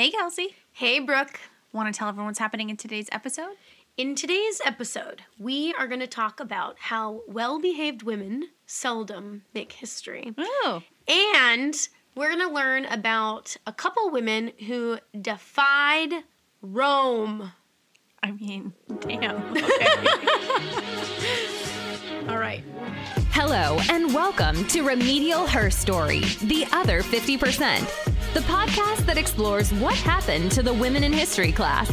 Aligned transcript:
Hey, 0.00 0.10
Kelsie. 0.10 0.54
Hey, 0.72 0.98
Brooke. 0.98 1.38
Want 1.74 1.92
to 1.92 1.98
tell 1.98 2.08
everyone 2.08 2.28
what's 2.28 2.38
happening 2.38 2.70
in 2.70 2.78
today's 2.78 3.10
episode? 3.12 3.56
In 3.98 4.14
today's 4.14 4.58
episode, 4.64 5.20
we 5.38 5.74
are 5.74 5.86
going 5.86 6.00
to 6.00 6.06
talk 6.06 6.40
about 6.40 6.76
how 6.78 7.20
well 7.28 7.60
behaved 7.60 8.02
women 8.02 8.48
seldom 8.64 9.42
make 9.52 9.72
history. 9.72 10.32
Oh. 10.38 10.82
And 11.06 11.74
we're 12.14 12.34
going 12.34 12.48
to 12.48 12.54
learn 12.54 12.86
about 12.86 13.58
a 13.66 13.74
couple 13.74 14.08
women 14.08 14.52
who 14.66 14.96
defied 15.20 16.14
Rome. 16.62 17.52
I 18.22 18.30
mean, 18.30 18.72
damn. 19.00 19.36
All 22.30 22.38
right. 22.38 22.64
Hello, 23.32 23.78
and 23.90 24.14
welcome 24.14 24.64
to 24.68 24.82
Remedial 24.82 25.46
Herstory, 25.46 26.38
the 26.40 26.66
other 26.72 27.02
50%, 27.02 28.09
the 28.34 28.40
podcast 28.40 29.04
that 29.06 29.18
explores 29.18 29.72
what 29.74 29.96
happened 29.96 30.52
to 30.52 30.62
the 30.62 30.72
women 30.72 31.02
in 31.02 31.12
history 31.12 31.50
class. 31.50 31.90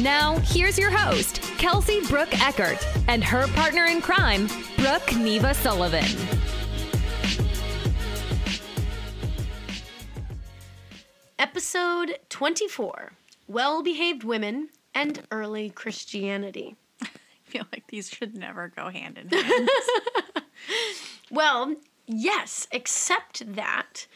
Now, 0.00 0.38
here's 0.38 0.78
your 0.78 0.90
host, 0.90 1.42
Kelsie 1.58 2.08
Brooke 2.08 2.32
Eckert, 2.40 2.78
and 3.06 3.22
her 3.22 3.46
partner 3.48 3.84
in 3.84 4.00
crime, 4.00 4.48
Brooke 4.78 5.14
Neva 5.14 5.52
Sullivan. 5.52 6.04
Episode 11.38 12.18
24 12.30 13.12
Well 13.46 13.82
behaved 13.82 14.24
women 14.24 14.70
and 14.94 15.22
early 15.30 15.68
Christianity. 15.68 16.76
I 17.02 17.06
feel 17.44 17.64
like 17.72 17.88
these 17.88 18.08
should 18.08 18.34
never 18.34 18.72
go 18.74 18.88
hand 18.88 19.18
in 19.18 19.28
hand. 19.38 19.68
Well, 21.30 21.74
yes, 22.06 22.66
except 22.72 23.54
that 23.54 24.06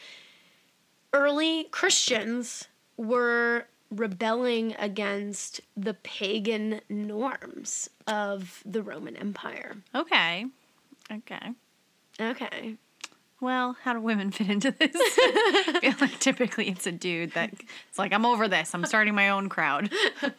early 1.13 1.65
Christians 1.65 2.67
were 2.97 3.65
rebelling 3.91 4.75
against 4.77 5.61
the 5.75 5.93
pagan 5.95 6.81
norms 6.89 7.89
of 8.07 8.61
the 8.65 8.83
Roman 8.83 9.15
Empire. 9.17 9.77
okay. 9.95 10.45
Okay. 11.11 11.53
Okay. 12.21 12.75
Well, 13.41 13.77
how 13.83 13.93
do 13.93 14.01
women 14.01 14.31
fit 14.31 14.49
into 14.49 14.69
this? 14.71 14.91
I 14.93 15.93
feel 15.95 16.07
like 16.07 16.19
typically 16.19 16.67
it's 16.69 16.85
a 16.85 16.91
dude 16.91 17.31
that 17.33 17.51
it's 17.87 17.97
like, 17.97 18.11
I'm 18.13 18.25
over 18.25 18.47
this. 18.47 18.75
I'm 18.75 18.85
starting 18.85 19.15
my 19.15 19.29
own 19.29 19.49
crowd. 19.49 19.89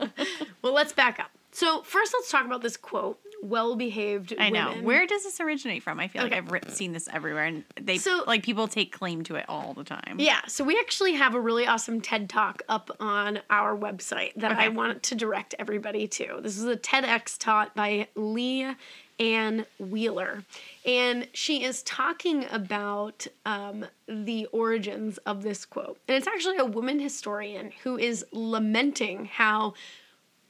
Well, 0.62 0.75
let's 0.75 0.92
back 0.92 1.19
up. 1.19 1.31
So, 1.53 1.81
first, 1.83 2.12
let's 2.14 2.31
talk 2.31 2.44
about 2.44 2.61
this 2.61 2.77
quote 2.77 3.19
well 3.42 3.74
behaved 3.77 4.34
I 4.38 4.50
know. 4.50 4.69
women. 4.70 4.84
Where 4.84 5.06
does 5.06 5.24
this 5.24 5.41
originate 5.41 5.83
from? 5.83 5.98
I 5.98 6.08
feel 6.08 6.22
Okay. 6.24 6.41
like 6.41 6.64
I've 6.66 6.74
seen 6.74 6.92
this 6.92 7.08
everywhere 7.12 7.44
and 7.44 7.64
they 7.80 7.98
So- 7.98 8.24
like 8.27 8.42
people 8.42 8.69
take 8.69 8.92
claim 8.92 9.22
to 9.24 9.36
it 9.36 9.47
all 9.48 9.72
the 9.74 9.84
time. 9.84 10.16
Yeah, 10.19 10.41
so 10.47 10.62
we 10.64 10.78
actually 10.78 11.14
have 11.14 11.34
a 11.34 11.41
really 11.41 11.66
awesome 11.66 12.00
TED 12.00 12.28
Talk 12.28 12.62
up 12.69 12.91
on 13.00 13.41
our 13.48 13.77
website 13.77 14.34
that 14.36 14.52
I 14.52 14.69
want 14.69 15.02
to 15.05 15.14
direct 15.14 15.55
everybody 15.58 16.06
to. 16.08 16.41
This 16.42 16.58
is 16.58 16.64
a 16.64 16.77
TEDx 16.77 17.38
taught 17.38 17.74
by 17.74 18.08
Lee 18.14 18.74
Ann 19.19 19.66
Wheeler. 19.78 20.44
And 20.86 21.28
she 21.34 21.62
is 21.64 21.82
talking 21.82 22.47
about 22.50 23.27
um, 23.44 23.84
the 24.06 24.47
origins 24.47 25.19
of 25.19 25.42
this 25.42 25.64
quote. 25.66 25.98
And 26.08 26.16
it's 26.16 26.27
actually 26.27 26.56
a 26.56 26.64
woman 26.64 26.98
historian 27.00 27.72
who 27.82 27.98
is 27.98 28.25
lamenting 28.32 29.27
how 29.27 29.75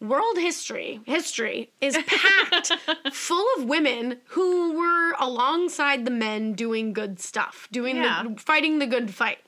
world 0.00 0.38
history 0.38 1.00
history 1.04 1.70
is 1.80 1.96
packed 2.06 2.72
full 3.12 3.46
of 3.58 3.64
women 3.64 4.18
who 4.28 4.72
were 4.78 5.12
alongside 5.18 6.04
the 6.04 6.10
men 6.10 6.54
doing 6.54 6.92
good 6.92 7.20
stuff 7.20 7.68
doing 7.70 7.96
Yeah. 7.96 8.22
the 8.26 8.40
fighting 8.40 8.78
the 8.78 8.86
good 8.86 9.12
fight 9.14 9.38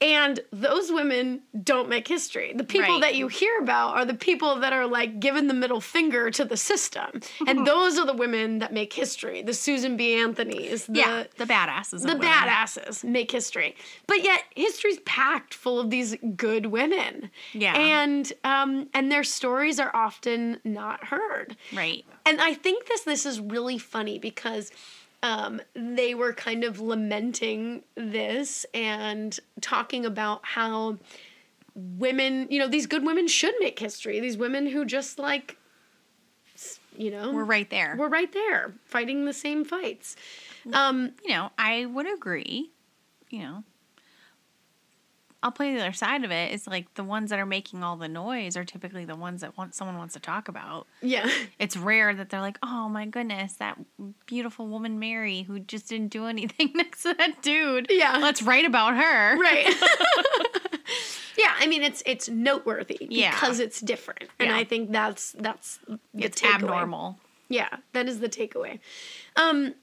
and 0.00 0.38
those 0.52 0.92
women 0.92 1.42
don't 1.64 1.88
make 1.88 2.06
history. 2.06 2.52
The 2.54 2.62
people 2.64 2.88
Right. 2.94 3.00
that 3.00 3.14
you 3.16 3.26
hear 3.26 3.58
about 3.58 3.96
are 3.96 4.04
the 4.04 4.14
people 4.14 4.56
that 4.60 4.72
are 4.72 4.86
like 4.86 5.18
giving 5.18 5.48
the 5.48 5.54
middle 5.54 5.80
finger 5.80 6.30
to 6.30 6.44
the 6.44 6.56
system. 6.56 7.20
And 7.48 7.66
those 7.66 7.98
are 7.98 8.06
the 8.06 8.14
women 8.14 8.60
that 8.60 8.72
make 8.72 8.92
history. 8.92 9.42
The 9.42 9.54
Susan 9.54 9.96
B. 9.96 10.14
Anthony's, 10.14 10.86
the, 10.86 10.98
yeah, 11.00 11.24
the 11.36 11.46
badasses. 11.46 12.02
the 12.02 12.14
badasses 12.14 13.02
make 13.02 13.30
history. 13.32 13.74
But 14.06 14.22
yet 14.22 14.44
history's 14.54 15.00
packed 15.00 15.52
full 15.52 15.80
of 15.80 15.90
these 15.90 16.14
good 16.36 16.66
women. 16.66 17.30
Yeah. 17.52 17.74
And 17.76 18.32
um 18.44 18.88
and 18.94 19.10
their 19.10 19.24
stories 19.24 19.80
are 19.80 19.90
often 19.94 20.60
not 20.64 21.04
heard. 21.06 21.56
Right. 21.74 22.04
And 22.24 22.40
I 22.40 22.54
think 22.54 22.86
this 22.86 23.00
this 23.02 23.26
is 23.26 23.40
really 23.40 23.78
funny 23.78 24.18
because 24.20 24.70
um, 25.22 25.60
they 25.74 26.14
were 26.14 26.32
kind 26.32 26.64
of 26.64 26.80
lamenting 26.80 27.82
this 27.96 28.64
and 28.72 29.38
talking 29.60 30.06
about 30.06 30.40
how 30.44 30.98
women, 31.74 32.46
you 32.50 32.58
know, 32.58 32.68
these 32.68 32.86
good 32.86 33.04
women 33.04 33.26
should 33.28 33.54
make 33.60 33.78
history. 33.78 34.20
These 34.20 34.36
women 34.36 34.66
who 34.66 34.84
just 34.84 35.18
like, 35.18 35.56
you 36.96 37.10
know, 37.10 37.32
We're 37.32 37.44
right 37.44 37.68
there. 37.70 37.94
we're 37.96 38.08
right 38.08 38.32
there 38.32 38.74
fighting 38.84 39.24
the 39.24 39.32
same 39.32 39.64
fights. 39.64 40.16
Um, 40.72 41.12
you 41.24 41.30
know, 41.30 41.50
I 41.56 41.86
would 41.86 42.12
agree. 42.12 42.70
You 43.30 43.38
know, 43.40 43.64
I'll 45.42 45.52
play 45.52 45.72
the 45.74 45.80
other 45.80 45.92
side 45.92 46.24
of 46.24 46.32
it. 46.32 46.50
it. 46.50 46.54
Is 46.54 46.66
like 46.66 46.92
the 46.94 47.04
ones 47.04 47.30
that 47.30 47.38
are 47.38 47.46
making 47.46 47.84
all 47.84 47.96
the 47.96 48.08
noise 48.08 48.56
are 48.56 48.64
typically 48.64 49.04
the 49.04 49.14
ones 49.14 49.40
that 49.42 49.56
want 49.56 49.74
someone 49.74 49.96
wants 49.96 50.14
to 50.14 50.20
talk 50.20 50.48
about. 50.48 50.86
yeah. 51.00 51.28
It's 51.60 51.76
rare 51.76 52.12
that 52.14 52.30
they're 52.30 52.40
like, 52.40 52.58
oh 52.62 52.88
my 52.88 53.06
goodness, 53.06 53.52
that 53.54 53.78
beautiful 54.26 54.66
woman 54.66 54.98
Mary 54.98 55.42
who 55.42 55.60
just 55.60 55.88
didn't 55.88 56.08
do 56.08 56.26
anything 56.34 56.72
next 56.74 57.02
to 57.04 57.14
that 57.14 57.40
dude. 57.42 57.86
Yeah. 57.90 58.18
let's 58.18 58.42
write 58.42 58.64
about 58.64 58.96
her. 58.96 59.36
Right. 59.40 59.66
yeah, 61.38 61.52
I 61.58 61.66
mean 61.66 61.82
it's 61.82 62.02
it's 62.06 62.28
noteworthy 62.28 62.98
Yeah. 63.10 63.30
because 63.32 63.60
it's 63.60 63.80
different. 63.80 64.24
And 64.38 64.48
Yeah. 64.50 64.56
I 64.56 64.64
think 64.64 64.90
that's 64.90 65.32
that's 65.38 65.78
the 65.86 65.98
It's 66.24 66.40
takeaway. 66.40 66.54
abnormal. 66.54 67.18
Yeah, 67.48 67.68
that 67.92 68.08
is 68.08 68.20
the 68.20 68.28
takeaway. 68.28 68.78
Um, 69.36 69.74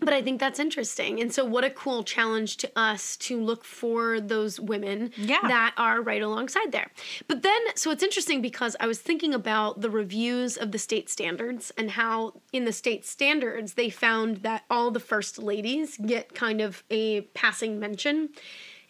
but 0.00 0.12
I 0.12 0.22
think 0.22 0.40
that's 0.40 0.58
interesting. 0.58 1.20
And 1.20 1.32
so, 1.32 1.44
what 1.44 1.64
a 1.64 1.70
cool 1.70 2.02
challenge 2.04 2.56
to 2.58 2.70
us 2.76 3.16
to 3.18 3.40
look 3.40 3.64
for 3.64 4.20
those 4.20 4.58
women 4.60 5.12
Yeah. 5.16 5.40
that 5.42 5.74
are 5.76 6.02
right 6.02 6.20
alongside 6.22 6.72
there. 6.72 6.90
But 7.28 7.42
then, 7.42 7.60
so 7.74 7.90
it's 7.90 8.02
interesting 8.02 8.42
because 8.42 8.76
I 8.80 8.86
was 8.86 8.98
thinking 9.00 9.32
about 9.34 9.80
the 9.80 9.90
reviews 9.90 10.56
of 10.56 10.72
the 10.72 10.78
state 10.78 11.08
standards 11.08 11.72
and 11.78 11.92
how 11.92 12.40
in 12.52 12.64
the 12.64 12.72
state 12.72 13.06
standards 13.06 13.74
they 13.74 13.88
found 13.90 14.38
that 14.38 14.64
all 14.68 14.90
the 14.90 15.00
first 15.00 15.38
ladies 15.38 15.96
get 15.98 16.34
kind 16.34 16.60
of 16.60 16.82
a 16.90 17.22
passing 17.34 17.78
mention 17.78 18.30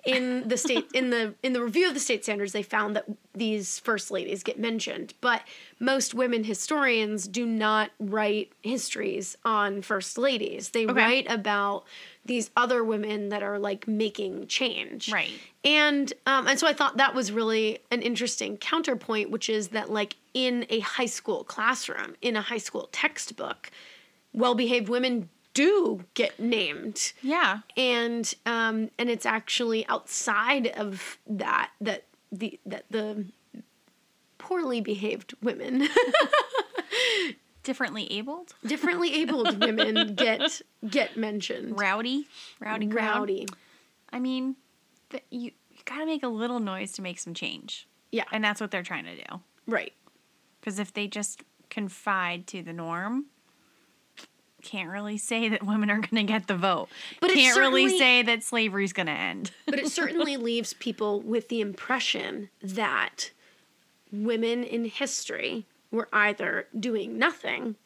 in 0.07 0.49
the 0.49 0.57
state 0.57 0.87
in 0.93 1.11
the 1.11 1.35
in 1.43 1.53
the 1.53 1.63
review 1.63 1.89
of 1.89 1.95
the 1.95 2.01
state 2.01 2.25
standards 2.25 2.53
they 2.53 2.63
found 2.63 2.95
that 2.97 3.05
these 3.35 3.79
first 3.81 4.11
ladies 4.11 4.43
get 4.43 4.59
mentioned. 4.59 5.15
But 5.21 5.43
most 5.81 6.15
women 6.15 6.45
historians 6.45 7.27
do 7.27 7.47
not 7.47 7.91
write 7.99 8.53
histories 8.63 9.37
on 9.45 9.83
first 9.83 10.19
ladies. 10.19 10.71
They 10.71 10.87
write 10.87 11.27
about 11.31 11.85
these 12.25 12.51
other 12.57 12.85
women 12.85 13.31
that 13.31 13.43
are 13.43 13.59
like 13.59 13.89
making 13.89 14.47
change. 14.47 15.11
Right. 15.11 15.33
and 15.65 16.13
um, 16.27 16.47
and 16.47 16.59
so 16.59 16.67
I 16.67 16.73
thought 16.73 16.97
that 16.99 17.15
was 17.15 17.33
really 17.33 17.79
an 17.91 18.03
interesting 18.03 18.57
counterpoint, 18.57 19.31
which 19.31 19.49
is 19.49 19.69
that 19.69 19.91
like 19.91 20.17
in 20.35 20.67
a 20.69 20.81
high 20.81 21.07
school 21.07 21.45
classroom, 21.45 22.15
in 22.23 22.37
a 22.37 22.43
high 22.43 22.59
school 22.59 22.89
textbook, 22.93 23.71
well-behaved 24.33 24.89
women 24.89 25.29
do 25.55 26.05
get 26.15 26.39
named. 26.39 27.13
Yeah. 27.23 27.61
and 27.77 28.33
um 28.45 28.91
and 28.99 29.09
it's 29.09 29.25
actually 29.27 29.87
outside 29.89 30.67
of 30.69 31.19
that 31.27 31.71
that 31.81 32.05
the 32.33 32.59
that 32.67 32.85
the 32.91 33.27
poorly 34.39 34.81
behaved 34.81 35.35
women. 35.43 35.89
Differently 37.63 38.07
abled, 38.13 38.53
differently 38.67 39.15
abled 39.15 39.59
women 39.65 40.15
get 40.17 40.61
get 40.87 41.17
mentioned. 41.17 41.81
Rowdy, 41.81 42.27
rowdy, 42.61 42.87
crowd. 42.89 43.21
rowdy. 43.21 43.47
I 44.13 44.19
mean, 44.21 44.57
you 45.31 45.51
you 45.71 45.79
got 45.87 46.01
to 46.01 46.05
make 46.05 46.23
a 46.23 46.29
little 46.29 46.61
noise 46.61 46.93
to 46.93 47.03
make 47.03 47.19
some 47.19 47.33
change, 47.33 47.89
yeah. 48.13 48.25
And 48.33 48.45
that's 48.45 48.61
what 48.61 48.71
they're 48.71 48.83
trying 48.83 49.05
to 49.07 49.17
do. 49.17 49.41
right. 49.67 49.95
Because 50.61 50.79
if 50.79 50.93
they 50.93 51.07
just 51.07 51.43
confide 51.71 52.47
to 52.49 52.63
the 52.63 52.75
norm, 52.75 53.27
can't 54.65 54.91
really 54.91 55.19
say 55.19 55.49
that 55.51 55.63
women 55.65 55.91
are 55.91 55.99
going 55.99 56.27
to 56.27 56.33
get 56.33 56.47
the 56.47 56.57
vote. 56.57 56.89
But 57.21 57.31
can't 57.31 57.59
really 57.59 57.99
say 57.99 58.23
that 58.23 58.43
slavery's 58.43 58.93
going 58.93 59.07
to 59.07 59.13
end. 59.13 59.51
but 59.67 59.79
it 59.79 59.89
certainly 59.89 60.37
leaves 60.37 60.73
people 60.75 61.21
with 61.21 61.49
the 61.49 61.61
impression 61.61 62.51
that 62.63 63.31
women 64.11 64.65
in 64.65 64.85
history 64.85 65.67
were 65.91 66.09
either 66.13 66.67
doing 66.79 67.19
nothing 67.19 67.77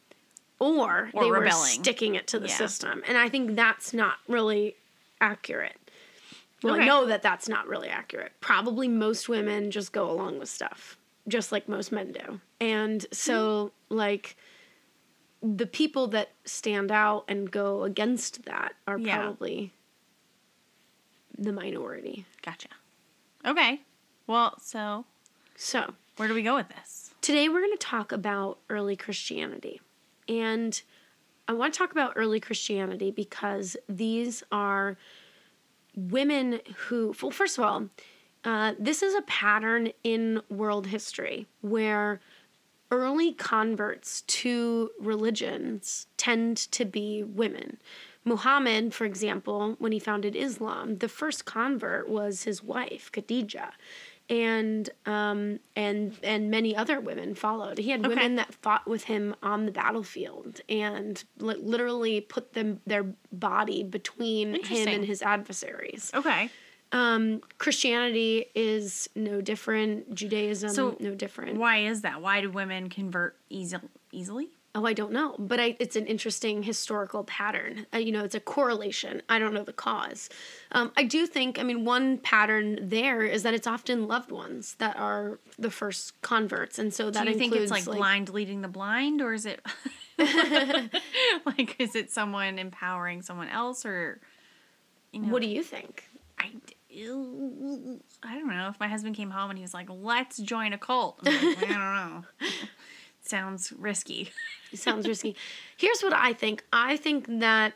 or, 0.59 1.11
Or 1.13 1.23
they 1.25 1.31
were 1.31 1.51
sticking 1.51 2.15
it 2.15 2.27
to 2.29 2.39
the 2.39 2.49
Yeah. 2.49 2.55
system. 2.57 3.03
And 3.07 3.17
I 3.17 3.29
think 3.29 3.55
that's 3.55 3.93
not 3.93 4.17
really 4.27 4.77
accurate. 5.21 5.77
Well, 6.63 6.75
I 6.75 6.85
know 6.85 7.07
that 7.07 7.23
that's 7.23 7.49
not 7.49 7.69
really 7.69 7.89
accurate. 7.89 8.33
Probably 8.41 8.89
most 8.89 9.29
women 9.29 9.71
just 9.71 9.93
go 9.93 10.11
along 10.11 10.41
with 10.41 10.49
stuff, 10.49 10.99
just 11.29 11.53
like 11.53 11.69
most 11.69 11.93
men 11.93 12.11
do. 12.13 12.41
And 12.61 13.07
so, 13.13 13.71
like, 13.91 14.37
the 15.43 15.67
people 15.67 16.07
that 16.09 16.31
stand 16.45 16.91
out 16.91 17.25
and 17.29 17.51
go 17.51 17.85
against 17.85 18.45
that 18.45 18.75
are 18.87 18.99
Yeah. 18.99 19.17
probably 19.19 19.73
the 21.37 21.53
minority. 21.53 22.25
Gotcha. 22.43 22.69
Okay. 23.45 23.83
Well, 24.27 24.59
so 24.61 25.05
So, 25.57 25.95
where 26.17 26.29
do 26.29 26.35
we 26.35 26.43
go 26.43 26.57
with 26.57 26.69
this? 26.69 27.15
today 27.21 27.49
we're 27.49 27.61
going 27.61 27.73
to 27.73 27.79
talk 27.79 28.11
about 28.13 28.59
early 28.71 28.97
Christianity. 28.97 29.81
And 30.29 30.81
I 31.47 31.53
want 31.53 31.73
to 31.75 31.79
talk 31.79 31.93
about 31.93 32.13
early 32.17 32.41
Christianity 32.41 33.11
because 33.11 33.77
these 33.89 34.43
are 34.53 34.97
women 35.97 36.61
who, 36.89 37.15
well, 37.23 37.31
first 37.31 37.59
of 37.59 37.65
all, 37.65 37.89
uh, 38.45 38.75
this 38.79 39.03
is 39.03 39.15
a 39.15 39.23
pattern 39.23 39.91
in 40.05 40.41
world 40.49 40.87
history 40.89 41.47
where 41.61 42.21
early 42.91 43.33
converts 43.33 44.23
to 44.23 44.91
religions 45.01 46.07
tend 46.17 46.57
to 46.57 46.85
be 46.85 47.23
women. 47.23 47.79
Muhammad, 48.25 48.93
for 48.95 49.05
example, 49.05 49.77
when 49.79 49.93
he 49.93 49.99
founded 49.99 50.37
Islam, 50.37 50.99
the 50.99 51.09
first 51.09 51.45
convert 51.45 52.09
was 52.09 52.45
his 52.45 52.63
wife, 52.63 53.11
Khadijah. 53.13 53.73
And 54.31 54.91
um, 55.07 55.59
and 55.75 56.15
and 56.23 56.51
many 56.51 56.77
other 56.77 57.01
women 57.01 57.35
followed. 57.35 57.79
He 57.79 57.91
had 57.93 58.01
Okay. 58.01 58.11
women 58.11 58.37
that 58.37 58.53
fought 58.53 58.87
with 58.87 59.05
him 59.05 59.35
on 59.43 59.65
the 59.65 59.73
battlefield 59.73 60.61
and 60.69 61.25
li- 61.39 61.55
literally 61.55 62.21
put 62.21 62.53
them 62.53 62.83
their 62.87 63.07
body 63.33 63.83
between 63.83 64.63
him 64.63 64.87
and 64.89 65.05
his 65.07 65.23
adversaries. 65.23 66.11
Okay. 66.13 66.51
Um, 66.93 67.43
Christianity 67.59 68.47
is 68.55 69.09
no 69.15 69.41
different. 69.41 70.15
Judaism, 70.15 70.71
So 70.71 70.97
no 71.01 71.15
different. 71.15 71.59
Why 71.59 71.79
is 71.79 72.03
that? 72.03 72.23
Why 72.23 72.41
do 72.41 72.51
women 72.51 72.89
convert 72.89 73.37
easy, 73.51 73.77
easily? 74.11 74.49
Oh, 74.75 74.87
I 74.87 74.93
don't 74.93 75.13
know, 75.13 75.35
but 75.39 75.59
I, 75.59 75.77
it's 75.81 75.97
an 75.97 76.07
interesting 76.07 76.63
historical 76.63 77.25
pattern. 77.25 77.87
Uh, 77.93 77.99
you 77.99 78.13
know, 78.13 78.23
it's 78.23 78.35
a 78.35 78.41
correlation. 78.41 79.23
I 79.29 79.39
don't 79.39 79.53
know 79.53 79.65
the 79.65 79.73
cause. 79.73 80.29
Um, 80.73 80.93
I 80.97 81.05
do 81.05 81.27
think, 81.27 81.59
I 81.59 81.63
mean, 81.63 81.85
one 81.85 82.19
pattern 82.19 82.79
there 82.81 83.23
is 83.23 83.43
that 83.43 83.55
it's 83.55 83.67
often 83.67 84.07
loved 84.07 84.31
ones 84.31 84.77
that 84.79 84.97
are 84.97 85.41
the 85.59 85.71
first 85.71 86.21
converts, 86.23 86.79
and 86.79 86.95
so 86.95 87.11
that 87.11 87.25
do 87.25 87.33
you 87.33 87.39
think 87.39 87.57
it's 87.57 87.73
like, 87.73 87.87
blind 87.87 88.29
leading 88.29 88.61
the 88.61 88.69
blind, 88.69 89.21
or 89.21 89.33
is 89.33 89.47
it 89.47 89.61
like 91.47 91.75
is 91.81 91.97
it 91.97 92.11
someone 92.11 92.59
empowering 92.59 93.23
someone 93.23 93.49
else, 93.49 93.85
or 93.85 94.21
you 95.13 95.23
know? 95.23 95.33
What 95.33 95.43
do 95.43 95.49
you 95.49 95.63
think? 95.63 96.05
I, 96.39 96.53
I 96.99 98.35
don't 98.35 98.49
know. 98.49 98.69
If 98.69 98.81
my 98.81 98.89
husband 98.89 99.15
came 99.17 99.31
home 99.31 99.51
and 99.51 99.59
he 99.59 99.63
was 99.63 99.75
like, 99.75 99.89
"Let's 99.91 100.39
join 100.39 100.73
a 100.73 100.79
cult," 100.79 101.21
I'm 101.25 101.33
like, 101.33 101.59
I 101.59 101.73
don't 101.73 101.79
know. 101.79 102.25
Sounds 103.23 103.73
risky. 103.73 104.31
It 104.73 104.79
sounds 104.79 105.07
risky. 105.07 105.37
Here's 105.77 106.01
what 106.01 106.15
I 106.15 106.33
think. 106.33 106.65
I 106.73 106.97
think 106.97 107.27
that 107.41 107.75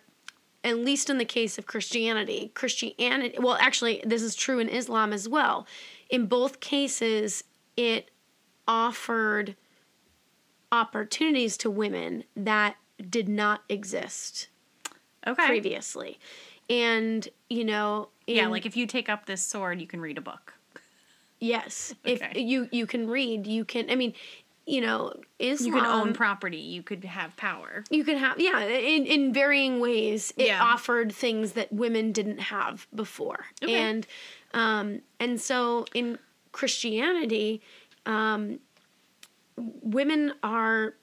at 0.64 0.78
least 0.78 1.10
in 1.10 1.18
the 1.18 1.24
case 1.24 1.58
of 1.58 1.66
Christianity, 1.66 2.52
Christianity, 2.54 3.36
well, 3.38 3.58
actually, 3.60 4.02
this 4.06 4.22
is 4.22 4.34
true 4.34 4.58
in 4.60 4.68
Islam 4.68 5.12
as 5.12 5.28
well. 5.28 5.66
In 6.08 6.26
both 6.26 6.60
cases, 6.60 7.44
it 7.76 8.10
offered 8.66 9.56
opportunities 10.70 11.56
to 11.58 11.70
women 11.70 12.24
that 12.36 12.76
did 13.10 13.28
not 13.28 13.62
exist 13.68 14.48
Okay. 15.26 15.46
previously. 15.46 16.18
And, 16.70 17.28
you 17.50 17.64
know, 17.64 18.08
Yeah, 18.26 18.48
like 18.48 18.66
if 18.66 18.76
you 18.76 18.86
take 18.86 19.08
up 19.08 19.26
this 19.26 19.42
sword, 19.42 19.80
you 19.80 19.86
can 19.86 20.00
read 20.00 20.18
a 20.18 20.20
book. 20.22 20.54
yes, 21.40 21.94
Okay. 22.06 22.30
if 22.32 22.36
you 22.36 22.68
you 22.72 22.86
can 22.86 23.08
read, 23.08 23.46
you 23.46 23.64
can 23.64 23.90
I 23.90 23.96
mean, 23.96 24.14
you 24.66 24.80
know, 24.80 25.12
Islam 25.40 25.66
You 25.74 25.80
can 25.80 25.90
own 25.90 26.12
property. 26.12 26.58
You 26.58 26.82
could 26.84 27.02
have 27.04 27.36
power. 27.36 27.82
You 27.90 28.04
could 28.04 28.16
have, 28.16 28.38
yeah, 28.38 28.60
in, 28.62 29.06
in 29.06 29.32
varying 29.32 29.80
ways, 29.80 30.32
it 30.36 30.46
Yeah. 30.46 30.62
offered 30.62 31.12
things 31.12 31.52
that 31.54 31.72
women 31.72 32.12
didn't 32.12 32.38
have 32.38 32.86
before. 32.94 33.46
Okay. 33.62 33.74
And, 33.74 34.06
um, 34.54 35.02
and 35.18 35.40
so 35.40 35.84
in 35.94 36.16
Christianity, 36.52 37.60
um, 38.06 38.60
women 39.56 40.32
are 40.44 40.94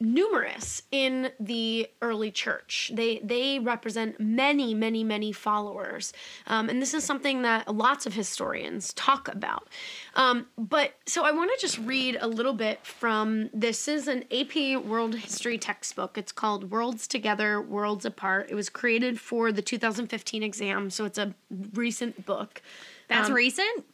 numerous 0.00 0.82
in 0.90 1.30
the 1.40 1.88
early 2.02 2.30
church. 2.30 2.90
They 2.94 3.20
they 3.22 3.58
represent 3.58 4.18
many, 4.20 4.74
many, 4.74 5.04
many 5.04 5.32
followers, 5.32 6.12
um, 6.46 6.68
and 6.68 6.80
this 6.82 6.94
is 6.94 7.04
something 7.04 7.42
that 7.42 7.74
lots 7.74 8.06
of 8.06 8.14
historians 8.14 8.92
talk 8.94 9.28
about. 9.28 9.68
Um, 10.14 10.46
but 10.56 10.94
so 11.06 11.24
I 11.24 11.32
want 11.32 11.50
to 11.54 11.60
just 11.60 11.78
read 11.78 12.16
a 12.20 12.26
little 12.28 12.54
bit 12.54 12.84
from 12.84 13.50
this 13.52 13.88
is 13.88 14.08
an 14.08 14.24
AP 14.32 14.82
World 14.84 15.14
History 15.14 15.58
textbook. 15.58 16.18
It's 16.18 16.32
called 16.32 16.70
Worlds 16.70 17.06
Together, 17.06 17.60
Worlds 17.60 18.04
Apart. 18.04 18.48
It 18.50 18.54
was 18.54 18.68
created 18.68 19.20
for 19.20 19.52
the 19.52 19.62
2015 19.62 20.42
exam, 20.42 20.90
so 20.90 21.04
it's 21.04 21.18
a 21.18 21.34
recent 21.74 22.24
book. 22.26 22.62
That's 23.08 23.28
Um, 23.28 23.34
recent. 23.34 23.84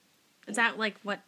Is 0.46 0.56
that 0.56 0.78
like 0.78 0.96
what? 1.02 1.20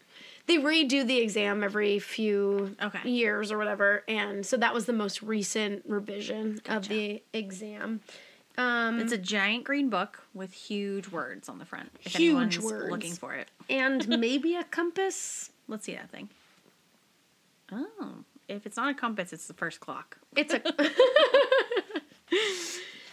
They 0.47 0.59
redo 0.59 1.07
the 1.07 1.19
exam 1.19 1.63
every 1.65 1.99
few 1.99 2.77
Okay. 2.83 3.09
years 3.09 3.51
or 3.53 3.59
whatever 3.59 4.05
and 4.09 4.45
so 4.47 4.57
that 4.57 4.73
was 4.75 4.87
the 4.87 4.93
most 4.93 5.23
recent 5.23 5.83
revision 5.87 6.61
of 6.69 6.89
the 6.89 7.23
exam 7.33 8.01
um, 8.59 9.01
It's 9.01 9.13
a 9.13 9.19
giant 9.19 9.65
green 9.65 9.91
book 9.91 10.23
with 10.33 10.53
huge 10.55 11.09
words 11.09 11.49
on 11.51 11.59
the 11.59 11.67
front. 11.67 11.91
If 12.05 12.13
Huge 12.17 12.31
anyone's 12.35 12.59
words. 12.61 12.91
looking 12.91 13.13
for 13.13 13.35
it, 13.35 13.49
and 13.69 14.09
maybe 14.21 14.55
a 14.57 14.65
compass 14.65 15.51
let's 15.69 15.85
see 15.85 15.95
that 15.95 16.09
thing. 16.11 16.31
Oh, 17.71 18.15
if 18.49 18.65
it's 18.65 18.77
not 18.79 18.89
a 18.91 18.95
compass, 18.95 19.33
it's 19.33 19.47
the 19.47 19.53
first 19.55 19.81
clock. 19.81 20.17
it's 20.37 20.55
a 20.55 20.63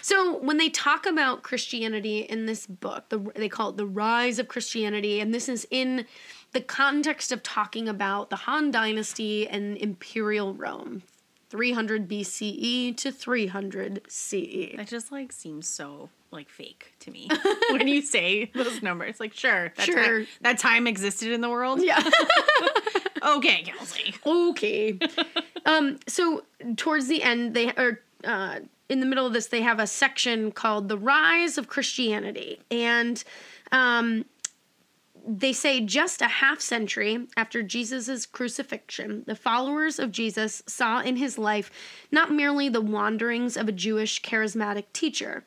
so 0.01 0.37
when 0.39 0.57
they 0.57 0.69
talk 0.69 1.05
about 1.05 1.43
christianity 1.43 2.19
in 2.19 2.45
this 2.45 2.65
book 2.65 3.09
the, 3.09 3.19
they 3.35 3.47
call 3.49 3.69
it 3.69 3.77
the 3.77 3.85
rise 3.85 4.39
of 4.39 4.47
christianity 4.47 5.19
and 5.19 5.33
this 5.33 5.47
is 5.47 5.67
in 5.71 6.05
the 6.53 6.61
context 6.61 7.31
of 7.31 7.43
talking 7.43 7.87
about 7.89 8.29
the 8.29 8.35
han 8.37 8.71
dynasty 8.71 9.47
and 9.47 9.77
imperial 9.77 10.53
rome 10.53 11.03
300 11.49 12.07
bce 12.09 12.95
to 12.97 13.11
300 13.11 14.01
ce 14.07 14.75
That 14.75 14.87
just 14.87 15.11
like 15.11 15.31
seems 15.31 15.67
so 15.67 16.09
like 16.31 16.49
fake 16.49 16.93
to 17.01 17.11
me 17.11 17.29
when 17.69 17.87
you 17.87 18.01
say 18.01 18.49
those 18.55 18.81
numbers. 18.81 19.19
Like, 19.19 19.33
sure, 19.35 19.71
that 19.77 19.85
Sure. 19.85 20.03
time, 20.03 20.27
that 20.41 20.57
time 20.57 20.87
existed 20.87 21.31
in 21.31 21.41
the 21.41 21.49
world. 21.49 21.79
yeah 21.83 22.01
Okay, 23.23 23.63
Kelsie. 23.63 24.15
okay. 24.25 24.99
um, 25.65 25.97
so 26.07 26.43
towards 26.75 27.07
the 27.07 27.23
end, 27.23 27.53
they 27.53 27.67
are 27.75 28.01
uh, 28.25 28.59
in 28.89 28.99
the 28.99 29.05
middle 29.05 29.25
of 29.25 29.31
this. 29.31 29.47
They 29.47 29.61
have 29.61 29.79
a 29.79 29.87
section 29.87 30.51
called 30.51 30.89
"The 30.89 30.97
Rise 30.97 31.57
of 31.57 31.67
Christianity," 31.69 32.59
and 32.69 33.23
um, 33.71 34.25
they 35.25 35.53
say 35.53 35.79
just 35.79 36.21
a 36.21 36.27
half 36.27 36.59
century 36.59 37.27
after 37.37 37.63
Jesus' 37.63 38.25
crucifixion, 38.25 39.23
the 39.25 39.35
followers 39.35 39.99
of 39.99 40.11
Jesus 40.11 40.63
saw 40.67 40.99
in 40.99 41.15
his 41.15 41.37
life 41.37 41.71
not 42.11 42.31
merely 42.31 42.69
the 42.69 42.81
wanderings 42.81 43.55
of 43.55 43.67
a 43.67 43.73
Jewish 43.73 44.21
charismatic 44.21 44.85
teacher, 44.93 45.43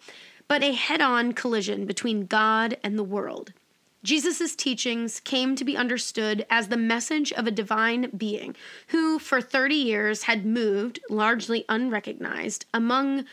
but 0.48 0.62
a 0.62 0.72
head 0.72 1.00
on 1.00 1.32
collision 1.32 1.84
between 1.84 2.26
God 2.26 2.78
and 2.82 2.98
the 2.98 3.04
world. 3.04 3.52
Jesus' 4.02 4.54
teachings 4.54 5.20
came 5.20 5.56
to 5.56 5.64
be 5.64 5.76
understood 5.76 6.46
as 6.48 6.68
the 6.68 6.76
message 6.76 7.32
of 7.32 7.46
a 7.46 7.50
divine 7.50 8.10
being 8.16 8.54
who, 8.88 9.18
for 9.18 9.40
30 9.40 9.74
years, 9.74 10.22
had 10.22 10.46
moved, 10.46 11.00
largely 11.10 11.64
unrecognized, 11.68 12.66
among 12.72 13.24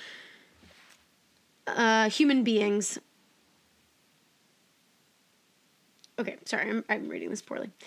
uh, 1.67 2.09
human 2.09 2.43
beings. 2.43 2.97
Okay, 6.19 6.37
sorry, 6.45 6.69
I'm, 6.69 6.85
I'm 6.89 7.09
reading 7.09 7.29
this 7.29 7.41
poorly. 7.41 7.71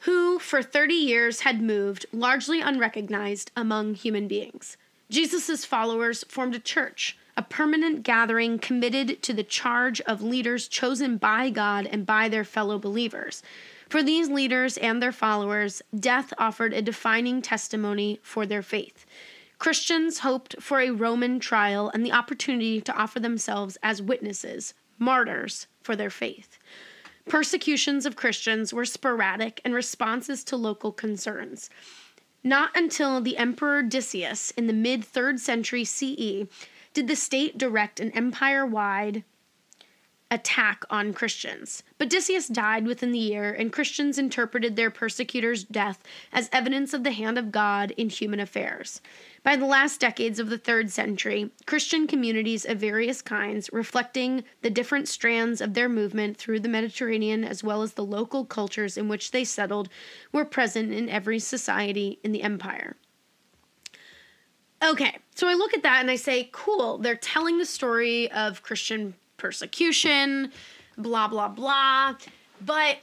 who, 0.00 0.38
for 0.38 0.62
30 0.62 0.94
years, 0.94 1.40
had 1.40 1.60
moved, 1.60 2.06
largely 2.12 2.60
unrecognized, 2.60 3.50
among 3.56 3.94
human 3.94 4.28
beings. 4.28 4.76
Jesus' 5.10 5.64
followers 5.64 6.24
formed 6.28 6.54
a 6.54 6.60
church, 6.60 7.18
a 7.36 7.42
permanent 7.42 8.02
gathering 8.02 8.58
committed 8.58 9.22
to 9.22 9.34
the 9.34 9.42
charge 9.42 10.00
of 10.02 10.22
leaders 10.22 10.68
chosen 10.68 11.16
by 11.16 11.50
God 11.50 11.86
and 11.86 12.06
by 12.06 12.28
their 12.28 12.44
fellow 12.44 12.78
believers. 12.78 13.42
For 13.88 14.02
these 14.02 14.30
leaders 14.30 14.78
and 14.78 15.02
their 15.02 15.12
followers, 15.12 15.82
death 15.98 16.32
offered 16.38 16.72
a 16.72 16.80
defining 16.80 17.42
testimony 17.42 18.20
for 18.22 18.46
their 18.46 18.62
faith. 18.62 19.04
Christians 19.58 20.20
hoped 20.20 20.62
for 20.62 20.80
a 20.80 20.90
Roman 20.90 21.40
trial 21.40 21.90
and 21.92 22.06
the 22.06 22.12
opportunity 22.12 22.80
to 22.80 22.96
offer 22.96 23.20
themselves 23.20 23.76
as 23.82 24.00
witnesses, 24.00 24.72
martyrs 24.98 25.66
for 25.82 25.96
their 25.96 26.10
faith. 26.10 26.58
Persecutions 27.28 28.06
of 28.06 28.16
Christians 28.16 28.72
were 28.72 28.84
sporadic 28.84 29.60
and 29.64 29.74
responses 29.74 30.42
to 30.44 30.56
local 30.56 30.92
concerns. 30.92 31.70
Not 32.42 32.76
until 32.76 33.20
the 33.20 33.36
Emperor 33.36 33.82
Decius 33.82 34.50
in 34.52 34.66
the 34.66 34.72
mid 34.72 35.02
3rd 35.02 35.38
century 35.38 35.84
CE 35.84 36.46
did 36.92 37.06
the 37.06 37.16
state 37.16 37.58
direct 37.58 38.00
an 38.00 38.10
empire 38.12 38.66
wide 38.66 39.24
attack 40.30 40.84
on 40.90 41.12
Christians. 41.12 41.82
But 41.98 42.08
Decius 42.08 42.46
died 42.46 42.86
within 42.86 43.12
the 43.12 43.18
year, 43.18 43.52
and 43.52 43.72
Christians 43.72 44.18
interpreted 44.18 44.76
their 44.76 44.90
persecutor's 44.90 45.64
death 45.64 46.02
as 46.32 46.48
evidence 46.52 46.94
of 46.94 47.02
the 47.02 47.12
hand 47.12 47.38
of 47.38 47.50
God 47.50 47.90
in 47.92 48.08
human 48.08 48.40
affairs. 48.40 49.00
By 49.42 49.56
the 49.56 49.66
last 49.66 50.00
decades 50.00 50.38
of 50.38 50.50
the 50.50 50.58
third 50.58 50.90
century, 50.90 51.50
Christian 51.66 52.06
communities 52.06 52.64
of 52.64 52.78
various 52.78 53.22
kinds, 53.22 53.70
reflecting 53.72 54.44
the 54.62 54.70
different 54.70 55.08
strands 55.08 55.60
of 55.60 55.74
their 55.74 55.88
movement 55.88 56.36
through 56.36 56.60
the 56.60 56.68
Mediterranean 56.68 57.42
as 57.42 57.64
well 57.64 57.82
as 57.82 57.94
the 57.94 58.04
local 58.04 58.44
cultures 58.44 58.96
in 58.96 59.08
which 59.08 59.30
they 59.30 59.44
settled, 59.44 59.88
were 60.30 60.44
present 60.44 60.92
in 60.92 61.08
every 61.08 61.38
society 61.38 62.18
in 62.22 62.32
the 62.32 62.42
empire. 62.42 62.96
Okay, 64.82 65.18
so 65.34 65.46
I 65.46 65.54
look 65.54 65.74
at 65.74 65.82
that 65.82 66.00
and 66.00 66.10
I 66.10 66.16
say, 66.16 66.48
cool, 66.52 66.96
they're 66.98 67.14
telling 67.14 67.58
the 67.58 67.66
story 67.66 68.30
of 68.32 68.62
Christian 68.62 69.14
persecution, 69.40 70.52
blah, 70.96 71.26
blah, 71.26 71.48
blah. 71.48 72.14
But 72.60 72.98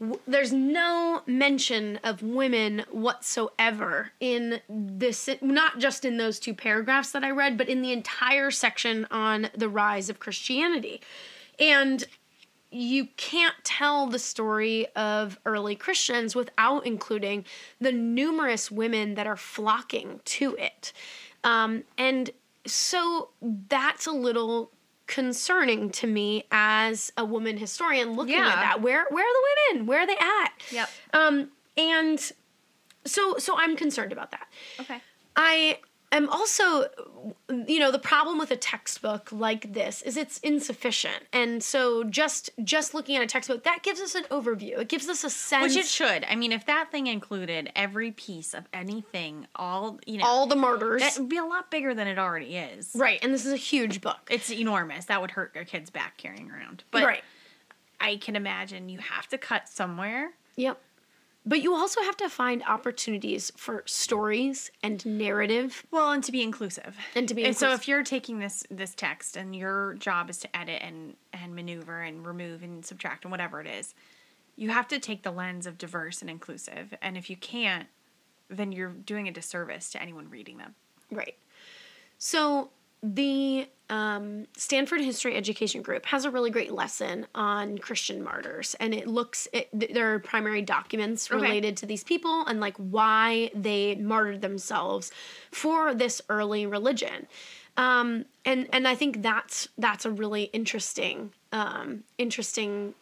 w- 0.00 0.20
there's 0.26 0.52
no 0.52 1.22
mention 1.26 1.98
of 2.04 2.22
women 2.22 2.84
whatsoever 2.90 4.12
in 4.20 4.60
this, 4.68 5.28
not 5.42 5.78
just 5.78 6.04
in 6.04 6.16
those 6.16 6.38
two 6.38 6.54
paragraphs 6.54 7.10
that 7.12 7.24
I 7.24 7.30
read, 7.30 7.58
but 7.58 7.68
in 7.68 7.82
the 7.82 7.92
entire 7.92 8.50
section 8.50 9.06
on 9.10 9.50
the 9.56 9.68
rise 9.68 10.08
of 10.08 10.20
Christianity. 10.20 11.00
And 11.58 12.04
you 12.70 13.06
can't 13.16 13.54
tell 13.62 14.08
the 14.08 14.18
story 14.18 14.86
of 14.96 15.38
early 15.46 15.76
Christians 15.76 16.34
without 16.34 16.84
including 16.84 17.44
the 17.80 17.92
numerous 17.92 18.68
women 18.68 19.14
that 19.14 19.28
are 19.28 19.36
flocking 19.36 20.20
to 20.24 20.56
it. 20.56 20.92
Um, 21.44 21.84
and 21.96 22.30
so 22.66 23.28
that's 23.68 24.06
a 24.06 24.12
little 24.12 24.72
concerning 25.06 25.90
to 25.90 26.06
me 26.06 26.44
as 26.50 27.12
a 27.16 27.24
woman 27.24 27.56
historian 27.58 28.12
looking 28.14 28.34
Yeah. 28.36 28.48
at 28.48 28.56
that. 28.56 28.82
Where 28.82 29.06
where 29.10 29.24
are 29.24 29.32
the 29.32 29.74
women? 29.74 29.86
Where 29.86 30.00
are 30.00 30.06
they 30.06 30.16
at? 30.16 30.52
Yep. 30.70 30.90
Um, 31.12 31.50
and 31.76 32.32
so 33.04 33.36
so 33.38 33.56
I'm 33.56 33.76
concerned 33.76 34.12
about 34.12 34.30
that. 34.30 34.48
Okay. 34.80 35.00
I 35.36 35.78
am 36.12 36.28
also, 36.28 36.88
you 37.66 37.78
know, 37.78 37.90
the 37.90 37.98
problem 37.98 38.38
with 38.38 38.50
a 38.50 38.56
textbook 38.56 39.30
like 39.32 39.72
this 39.72 40.02
is 40.02 40.16
it's 40.16 40.38
insufficient, 40.38 41.24
and 41.32 41.62
so 41.62 42.04
just 42.04 42.50
just 42.62 42.94
looking 42.94 43.16
at 43.16 43.22
a 43.22 43.26
textbook 43.26 43.64
that 43.64 43.82
gives 43.82 44.00
us 44.00 44.14
an 44.14 44.24
overview. 44.24 44.78
It 44.78 44.88
gives 44.88 45.08
us 45.08 45.24
a 45.24 45.30
sense. 45.30 45.74
Which 45.74 45.84
it 45.84 45.88
should. 45.88 46.24
I 46.24 46.36
mean, 46.36 46.52
if 46.52 46.66
that 46.66 46.90
thing 46.90 47.06
included 47.06 47.70
every 47.74 48.12
piece 48.12 48.54
of 48.54 48.64
anything, 48.72 49.46
all 49.56 49.98
you 50.06 50.18
know, 50.18 50.24
all 50.24 50.46
the 50.46 50.56
martyrs, 50.56 51.02
that 51.02 51.18
would 51.18 51.28
be 51.28 51.38
a 51.38 51.44
lot 51.44 51.70
bigger 51.70 51.94
than 51.94 52.06
it 52.06 52.18
already 52.18 52.56
is. 52.56 52.92
right? 52.94 53.18
And 53.22 53.32
this 53.32 53.44
is 53.44 53.52
a 53.52 53.56
huge 53.56 54.00
book, 54.00 54.28
It's 54.30 54.50
enormous. 54.50 55.06
That 55.06 55.20
would 55.20 55.32
hurt 55.32 55.56
a 55.56 55.64
kid's 55.64 55.90
back 55.90 56.16
carrying 56.16 56.50
around. 56.50 56.84
But 56.90 57.04
right? 57.04 57.24
I 58.00 58.16
can 58.16 58.36
imagine 58.36 58.88
you 58.88 58.98
have 58.98 59.28
to 59.28 59.38
cut 59.38 59.68
somewhere. 59.68 60.32
Yep. 60.56 60.80
But 61.46 61.62
you 61.62 61.74
also 61.74 62.00
have 62.02 62.16
to 62.18 62.30
find 62.30 62.62
opportunities 62.62 63.52
for 63.56 63.82
stories 63.86 64.70
and 64.82 65.04
narrative. 65.04 65.84
Well, 65.90 66.10
and 66.10 66.24
to 66.24 66.32
be 66.32 66.42
inclusive. 66.42 66.96
And 67.14 67.28
to 67.28 67.34
be 67.34 67.44
And 67.44 67.56
so 67.56 67.72
if 67.74 67.86
you're 67.86 68.02
taking 68.02 68.38
this 68.38 68.64
this 68.70 68.94
text 68.94 69.36
and 69.36 69.54
your 69.54 69.94
job 69.94 70.30
is 70.30 70.38
to 70.38 70.56
edit 70.56 70.80
and 70.82 71.16
and 71.32 71.54
maneuver 71.54 72.00
and 72.00 72.26
remove 72.26 72.62
and 72.62 72.84
subtract 72.84 73.24
and 73.24 73.30
whatever 73.30 73.60
it 73.60 73.66
is, 73.66 73.94
you 74.56 74.70
have 74.70 74.88
to 74.88 74.98
take 74.98 75.22
the 75.22 75.30
lens 75.30 75.66
of 75.66 75.76
diverse 75.76 76.22
and 76.22 76.30
inclusive. 76.30 76.94
And 77.02 77.16
if 77.16 77.28
you 77.28 77.36
can't, 77.36 77.88
then 78.48 78.72
you're 78.72 78.90
doing 78.90 79.28
a 79.28 79.32
disservice 79.32 79.90
to 79.90 80.00
anyone 80.00 80.30
reading 80.30 80.56
them. 80.56 80.74
Right. 81.10 81.36
So 82.16 82.70
the 83.04 83.68
um, 83.90 84.46
Stanford 84.56 85.02
History 85.02 85.36
Education 85.36 85.82
Group 85.82 86.06
has 86.06 86.24
a 86.24 86.30
really 86.30 86.50
great 86.50 86.72
lesson 86.72 87.26
on 87.34 87.76
Christian 87.76 88.22
martyrs, 88.24 88.74
and 88.80 88.94
it 88.94 89.06
looks 89.06 89.46
it, 89.52 89.68
th- 89.78 89.92
there 89.92 90.14
are 90.14 90.18
primary 90.18 90.62
documents 90.62 91.30
Okay. 91.30 91.40
related 91.40 91.76
to 91.78 91.86
these 91.86 92.02
people 92.02 92.46
and 92.46 92.60
like 92.60 92.76
why 92.78 93.50
they 93.54 93.94
martyred 93.96 94.40
themselves 94.40 95.12
for 95.50 95.94
this 95.94 96.22
early 96.30 96.64
religion. 96.64 97.26
Um, 97.76 98.24
and 98.46 98.68
and 98.72 98.88
I 98.88 98.94
think 98.94 99.22
that's 99.22 99.68
that's 99.76 100.06
a 100.06 100.10
really 100.10 100.44
interesting 100.44 101.32
um, 101.52 102.04
interesting 102.16 102.94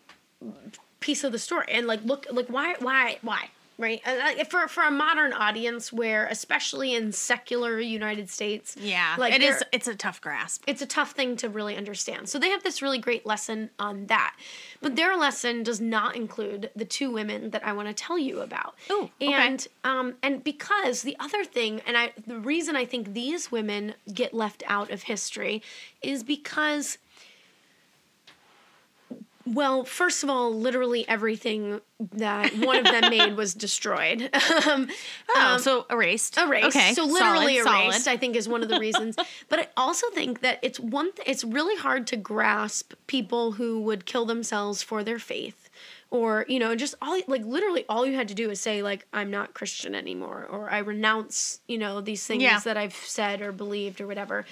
piece 0.99 1.23
of 1.23 1.31
the 1.31 1.39
story 1.39 1.67
and 1.69 1.87
like 1.87 2.03
look 2.05 2.27
like 2.33 2.49
why 2.49 2.75
why 2.81 3.19
why 3.23 3.51
right 3.79 4.01
Uh, 4.07 4.45
for 4.45 4.69
for 4.69 4.83
a 4.85 4.91
modern 4.91 5.33
audience 5.33 5.93
where 5.93 6.27
especially 6.27 6.95
in 6.95 7.13
secular 7.13 7.81
united 7.81 8.29
states 8.31 8.77
Yeah, 8.79 9.15
like 9.19 9.33
it 9.35 9.43
is. 9.43 9.63
It's 9.73 9.89
a 9.89 9.95
tough 9.95 10.21
grasp. 10.21 10.63
it's 10.67 10.83
a 10.83 10.87
tough 10.87 11.13
thing 11.13 11.37
to 11.37 11.49
really 11.49 11.77
understand 11.77 12.29
so 12.29 12.39
they 12.39 12.51
have 12.51 12.63
this 12.63 12.83
really 12.83 12.99
great 12.99 13.25
lesson 13.27 13.71
on 13.79 14.07
that 14.07 14.37
but 14.81 14.97
their 14.97 15.17
lesson 15.17 15.63
does 15.63 15.81
not 15.81 16.17
include 16.17 16.71
the 16.77 16.85
two 16.85 17.11
women 17.11 17.51
that 17.51 17.65
i 17.67 17.73
want 17.73 17.89
to 17.89 17.95
tell 17.95 18.19
you 18.19 18.41
about 18.41 18.75
Ooh, 18.91 19.11
okay. 19.21 19.33
and 19.33 19.67
um 19.85 20.15
and 20.23 20.45
because 20.45 21.03
the 21.03 21.17
other 21.19 21.45
thing 21.45 21.81
and 21.87 21.97
i 21.97 22.13
the 22.27 22.39
reason 22.39 22.77
i 22.77 22.85
think 22.85 23.15
these 23.15 23.51
women 23.51 23.95
get 24.13 24.35
left 24.35 24.63
out 24.67 24.91
of 24.91 25.05
history 25.05 25.63
is 26.03 26.23
because 26.23 26.99
well, 29.47 29.85
first 29.85 30.23
of 30.23 30.31
all, 30.31 30.53
literally 30.55 31.07
everything 31.09 31.81
that 32.13 32.53
one 32.59 32.79
of 32.79 32.85
them 32.85 33.11
made 33.11 33.37
was 33.37 33.55
destroyed. 33.55 34.31
um, 34.69 34.89
Oh, 35.35 35.59
so 35.59 35.87
erased. 35.91 36.37
erased. 36.39 36.67
Okay. 36.77 36.95
So 36.95 37.05
literally 37.05 37.59
solid, 37.61 37.85
erased, 37.85 38.05
solid. 38.05 38.15
I 38.15 38.17
think, 38.19 38.37
is 38.37 38.49
one 38.49 38.63
of 38.63 38.69
the 38.69 38.79
reasons. 38.79 39.17
but 39.49 39.59
I 39.59 39.69
also 39.77 40.09
think 40.11 40.41
that 40.41 40.59
it's 40.63 40.79
one. 40.81 41.13
Th- 41.13 41.27
it's 41.29 41.45
really 41.45 41.77
hard 41.77 42.07
to 42.09 42.17
grasp 42.17 42.93
people 43.07 43.53
who 43.53 43.81
would 43.83 44.07
kill 44.07 44.25
themselves 44.27 44.83
for 44.83 45.03
their 45.05 45.19
faith, 45.19 45.69
or 46.11 46.45
you 46.49 46.59
know, 46.59 46.75
just 46.77 46.95
all 47.03 47.19
like 47.27 47.45
literally 47.45 47.85
all 47.89 48.07
you 48.07 48.15
had 48.15 48.29
to 48.29 48.35
do 48.35 48.51
is 48.51 48.61
say 48.61 48.83
like, 48.83 49.07
"I'm 49.13 49.31
not 49.31 49.55
Christian 49.55 49.95
anymore," 49.95 50.47
or 50.51 50.71
"I 50.71 50.79
renounce," 50.79 51.61
you 51.69 51.79
know, 51.79 52.01
these 52.01 52.27
things 52.27 52.43
Yeah. 52.43 52.59
that 52.61 52.77
I've 52.77 52.95
said 52.95 53.41
or 53.41 53.53
believed 53.53 54.01
or 54.01 54.07
whatever. 54.07 54.45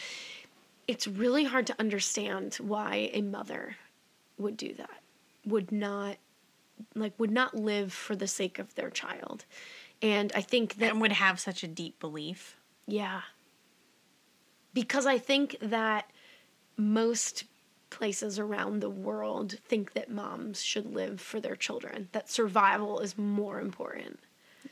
It's 0.88 1.06
really 1.06 1.44
hard 1.44 1.66
to 1.68 1.76
understand 1.78 2.54
why 2.56 3.11
a 3.12 3.23
mother 3.23 3.76
would 4.40 4.56
do 4.56 4.75
that. 4.75 5.00
Would 5.47 5.73
not 5.73 6.16
like 6.94 7.12
would 7.18 7.30
not 7.30 7.54
live 7.54 7.92
for 7.92 8.16
the 8.16 8.26
sake 8.26 8.59
of 8.59 8.75
their 8.75 8.90
child. 8.90 9.44
And 10.02 10.32
I 10.35 10.40
think 10.40 10.76
that 10.76 10.92
and 10.92 11.00
would 11.00 11.12
have 11.12 11.38
such 11.38 11.62
a 11.62 11.68
deep 11.68 12.00
belief. 12.00 12.56
yeah. 12.87 13.23
Because 14.73 15.04
I 15.04 15.18
think 15.18 15.56
that 15.61 16.11
most 16.76 17.44
places 17.90 18.38
around 18.38 18.78
the 18.80 18.88
world 18.88 19.56
think 19.66 19.94
that 19.94 20.09
moms 20.09 20.62
should 20.62 20.94
live 20.94 21.20
for 21.20 21.40
their 21.40 21.56
children, 21.56 22.09
that 22.12 22.30
survival 22.30 23.00
is 23.00 23.18
more 23.18 23.61
important. 23.61 24.20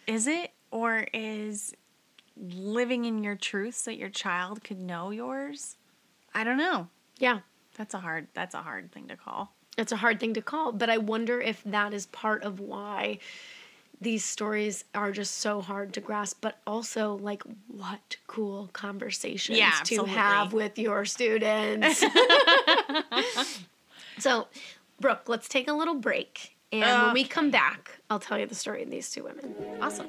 Is 0.07 0.29
it 0.29 0.53
or 0.71 1.07
is 1.13 1.75
living 2.37 3.05
in 3.07 3.25
your 3.25 3.35
truth 3.35 3.75
so 3.75 3.91
that 3.91 3.99
your 3.99 4.09
child 4.09 4.63
could 4.63 4.79
know 4.79 5.11
yours? 5.11 5.77
I 6.33 6.45
don't 6.45 6.59
know. 6.59 6.89
Yeah. 7.19 7.41
That's 7.77 7.95
a 7.95 7.99
hard. 7.99 8.29
That's 8.35 8.55
a 8.55 8.63
hard 8.63 8.93
thing 8.93 9.09
to 9.09 9.17
call. 9.17 9.53
It's 9.79 9.93
a 9.93 9.97
hard 9.97 10.19
thing 10.19 10.35
to 10.35 10.43
call, 10.43 10.73
but 10.73 10.91
I 10.91 10.99
wonder 10.99 11.41
if 11.41 11.63
that 11.65 11.95
is 11.95 12.07
part 12.07 12.43
of 12.43 12.59
why 12.59 13.21
these 14.01 14.25
stories 14.25 14.85
are 14.93 15.13
just 15.13 15.37
so 15.37 15.61
hard 15.61 15.93
to 15.95 16.01
grasp, 16.01 16.39
but 16.41 16.59
also 16.67 17.15
like 17.15 17.45
what 17.69 18.17
cool 18.27 18.71
conversations 18.73 19.57
Yeah, 19.57 19.71
to 19.85 20.05
have 20.05 20.53
with 20.53 20.79
your 20.79 21.05
students. 21.05 21.99
so, 24.19 24.49
Brooke, 25.01 25.29
let's 25.29 25.49
take 25.49 25.69
a 25.69 25.73
little 25.73 25.95
break. 25.95 26.57
And 26.73 27.05
when 27.05 27.15
we 27.15 27.25
come 27.25 27.51
back, 27.51 27.99
I'll 28.11 28.19
tell 28.19 28.39
you 28.39 28.47
the 28.47 28.55
story 28.55 28.83
of 28.83 28.91
these 28.91 29.11
two 29.11 29.25
women. 29.25 29.55
Awesome. 29.81 30.09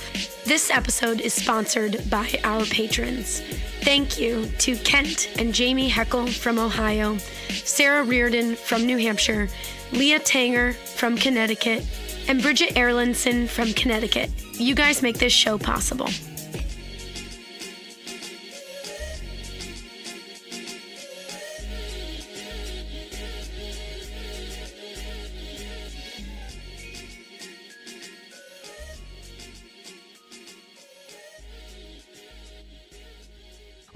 This 0.45 0.69
episode 0.69 1.21
is 1.21 1.33
sponsored 1.33 2.09
by 2.09 2.39
our 2.43 2.65
patrons. 2.65 3.41
Thank 3.81 4.19
you 4.19 4.45
to 4.59 4.75
Kent 4.77 5.29
and 5.39 5.53
Jamie 5.53 5.89
Heckel 5.89 6.29
from 6.29 6.59
Ohio, 6.59 7.17
Sarah 7.49 8.03
Reardon 8.03 8.55
from 8.55 8.85
New 8.85 8.97
Hampshire, 8.97 9.47
Leah 9.91 10.19
Tanger 10.19 10.75
from 10.75 11.17
Connecticut, 11.17 11.85
and 12.27 12.41
Bridget 12.41 12.75
Erlandson 12.75 13.47
from 13.47 13.73
Connecticut. 13.73 14.29
You 14.53 14.75
guys 14.75 15.01
make 15.01 15.17
this 15.17 15.33
show 15.33 15.57
possible. 15.57 16.09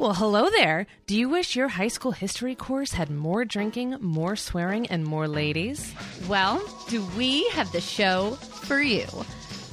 Well, 0.01 0.15
hello 0.15 0.50
there. 0.50 0.88
Do 1.05 1.15
you 1.15 1.29
wish 1.29 1.55
your 1.55 1.67
high 1.67 1.89
school 1.89 2.12
history 2.12 2.55
course 2.55 2.91
had 2.91 3.12
more 3.12 3.46
drinking, 3.46 3.98
more 4.01 4.36
swearing, 4.36 4.88
and 4.88 5.05
more 5.05 5.27
ladies? 5.27 5.93
Well, 6.27 6.60
do 6.89 7.05
we 7.15 7.48
have 7.50 7.72
the 7.72 7.81
show 7.81 8.31
for 8.31 8.81
you? 8.81 9.05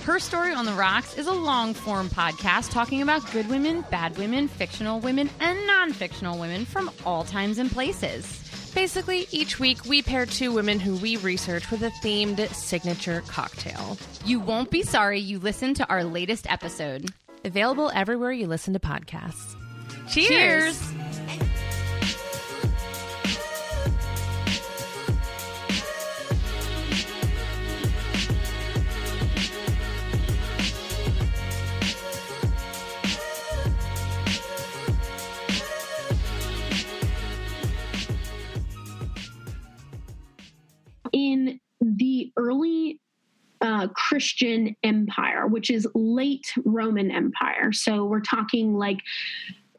Her 0.04 0.18
Story 0.18 0.52
on 0.52 0.66
the 0.66 0.72
Rocks 0.72 1.16
is 1.16 1.28
a 1.28 1.32
long 1.32 1.72
form 1.72 2.10
podcast 2.10 2.72
talking 2.72 3.00
about 3.00 3.32
good 3.32 3.48
women, 3.48 3.86
bad 3.90 4.18
women, 4.18 4.48
fictional 4.48 5.00
women, 5.00 5.30
and 5.40 5.66
non 5.66 5.94
fictional 5.94 6.38
women 6.38 6.66
from 6.66 6.90
all 7.06 7.24
times 7.24 7.56
and 7.56 7.70
places. 7.70 8.70
Basically, 8.74 9.26
each 9.30 9.58
week 9.58 9.86
we 9.86 10.02
pair 10.02 10.26
two 10.26 10.52
women 10.52 10.78
who 10.78 10.96
we 10.96 11.16
research 11.16 11.70
with 11.70 11.82
a 11.82 11.90
themed 12.04 12.46
signature 12.52 13.22
cocktail. 13.28 13.96
You 14.26 14.40
won't 14.40 14.70
be 14.70 14.82
sorry 14.82 15.20
you 15.20 15.38
listened 15.38 15.76
to 15.76 15.88
our 15.88 16.04
latest 16.04 16.52
episode. 16.52 17.14
Available 17.46 17.90
everywhere 17.94 18.32
you 18.32 18.46
listen 18.46 18.74
to 18.74 18.78
podcasts. 18.78 19.56
Cheers. 20.08 20.88
in 41.12 41.60
the 41.80 42.32
early 42.36 43.00
uh, 43.60 43.88
Christian 43.88 44.76
empire, 44.82 45.46
which 45.46 45.70
is 45.70 45.86
late 45.94 46.52
Roman 46.64 47.10
Empire. 47.10 47.72
So 47.72 48.04
we're 48.04 48.20
talking 48.20 48.74
like 48.74 48.98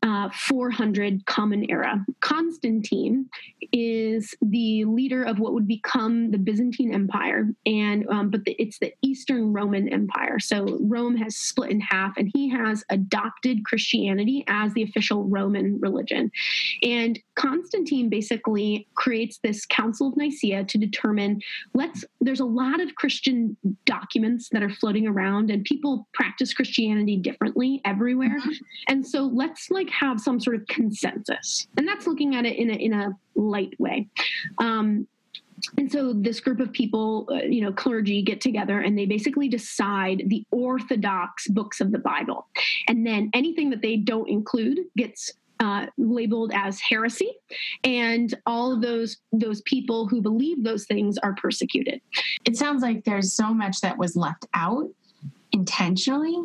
uh, 0.04 0.30
400 0.30 1.26
Common 1.26 1.70
Era. 1.70 2.04
Constantine 2.22 3.30
is 3.74 4.34
the 4.42 4.86
leader 4.86 5.24
of 5.24 5.40
what 5.40 5.54
would 5.54 5.68
become 5.68 6.32
the 6.32 6.38
Byzantine 6.38 6.94
Empire, 6.94 7.48
and 7.66 8.08
um, 8.10 8.30
but 8.30 8.46
the, 8.46 8.56
it's 8.60 8.80
the 8.80 8.94
Eastern 9.02 9.52
Roman 9.52 9.90
Empire. 9.90 10.40
So 10.40 10.78
Rome 10.82 11.18
has 11.18 11.36
split 11.36 11.72
in 11.72 11.82
half, 11.82 12.18
and 12.18 12.32
he 12.34 12.50
has 12.50 12.84
adopted 12.90 13.66
Christianity 13.66 14.44
as 14.48 14.74
the 14.74 14.84
official 14.84 15.26
Roman 15.26 15.80
religion. 15.80 16.32
And 16.82 17.20
Constantine 17.36 18.10
basically 18.10 18.88
creates 18.96 19.40
this 19.44 19.66
Council 19.66 20.08
of 20.10 20.18
Nicaea 20.18 20.64
to 20.66 20.78
determine 20.78 21.42
let's. 21.74 22.06
There's 22.22 22.40
a 22.40 22.46
lot 22.46 22.80
of 22.80 22.96
Christian 22.96 23.58
documents 23.86 24.50
that 24.52 24.64
are 24.64 24.70
floating 24.70 25.08
around, 25.08 25.52
and 25.52 25.64
people 25.66 26.08
practice 26.14 26.54
Christianity 26.54 27.18
differently 27.18 27.82
everywhere, 27.86 28.40
mm-hmm. 28.40 28.52
and 28.88 29.06
so 29.06 29.24
let's 29.24 29.70
like 29.70 29.89
have 29.92 30.20
some 30.20 30.40
sort 30.40 30.56
of 30.56 30.68
consensus. 30.68 31.68
And 31.78 31.88
that's 31.88 32.08
looking 32.08 32.36
at 32.36 32.46
it 32.46 32.58
in 32.58 32.70
a, 32.70 32.74
in 32.74 32.94
a 32.94 33.18
light 33.36 33.80
way. 33.80 34.08
Um, 34.58 35.08
and 35.78 35.92
so 35.92 36.14
this 36.14 36.40
group 36.40 36.60
of 36.60 36.72
people, 36.72 37.28
uh, 37.32 37.44
you 37.44 37.62
know, 37.62 37.74
clergy 37.74 38.22
get 38.22 38.42
together 38.42 38.80
and 38.80 38.98
they 38.98 39.06
basically 39.06 39.50
decide 39.50 40.24
the 40.28 40.46
orthodox 40.52 41.48
books 41.48 41.82
of 41.82 41.92
the 41.92 42.00
Bible. 42.00 42.48
And 42.88 43.06
then 43.06 43.30
anything 43.34 43.70
that 43.72 43.82
they 43.82 43.98
don't 43.98 44.30
include 44.30 44.80
gets 44.96 45.34
uh, 45.60 45.88
labeled 45.98 46.52
as 46.56 46.80
heresy, 46.80 47.34
and 47.84 48.34
all 48.46 48.72
of 48.72 48.82
those 48.82 49.18
those 49.34 49.62
people 49.64 50.08
who 50.08 50.22
believe 50.22 50.64
those 50.64 50.86
things 50.86 51.18
are 51.18 51.34
persecuted. 51.34 52.00
It 52.46 52.56
sounds 52.56 52.82
like 52.82 53.04
there's 53.04 53.34
so 53.34 53.54
much 53.54 53.82
that 53.82 53.98
was 53.98 54.16
left 54.16 54.46
out 54.54 54.90
intentionally, 55.52 56.38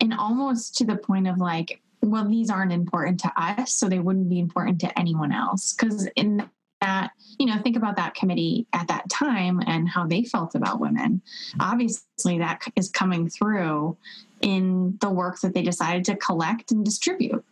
and 0.00 0.12
almost 0.12 0.76
to 0.78 0.84
the 0.84 0.96
point 0.96 1.28
of 1.28 1.38
like 1.38 1.80
well, 2.02 2.28
these 2.28 2.50
aren't 2.50 2.72
important 2.72 3.20
to 3.20 3.32
us, 3.36 3.72
so 3.72 3.88
they 3.88 3.98
wouldn't 3.98 4.28
be 4.28 4.38
important 4.38 4.80
to 4.80 4.98
anyone 4.98 5.32
else. 5.32 5.72
Because 5.72 6.08
in 6.16 6.48
that, 6.80 7.10
you 7.38 7.46
know, 7.46 7.60
think 7.62 7.76
about 7.76 7.96
that 7.96 8.14
committee 8.14 8.66
at 8.72 8.88
that 8.88 9.08
time 9.10 9.60
and 9.66 9.88
how 9.88 10.06
they 10.06 10.22
felt 10.22 10.54
about 10.54 10.80
women. 10.80 11.20
Obviously, 11.60 12.38
that 12.38 12.62
is 12.76 12.90
coming 12.90 13.28
through 13.28 13.96
in 14.40 14.96
the 15.00 15.10
work 15.10 15.40
that 15.40 15.54
they 15.54 15.62
decided 15.62 16.04
to 16.04 16.16
collect 16.16 16.70
and 16.70 16.84
distribute. 16.84 17.44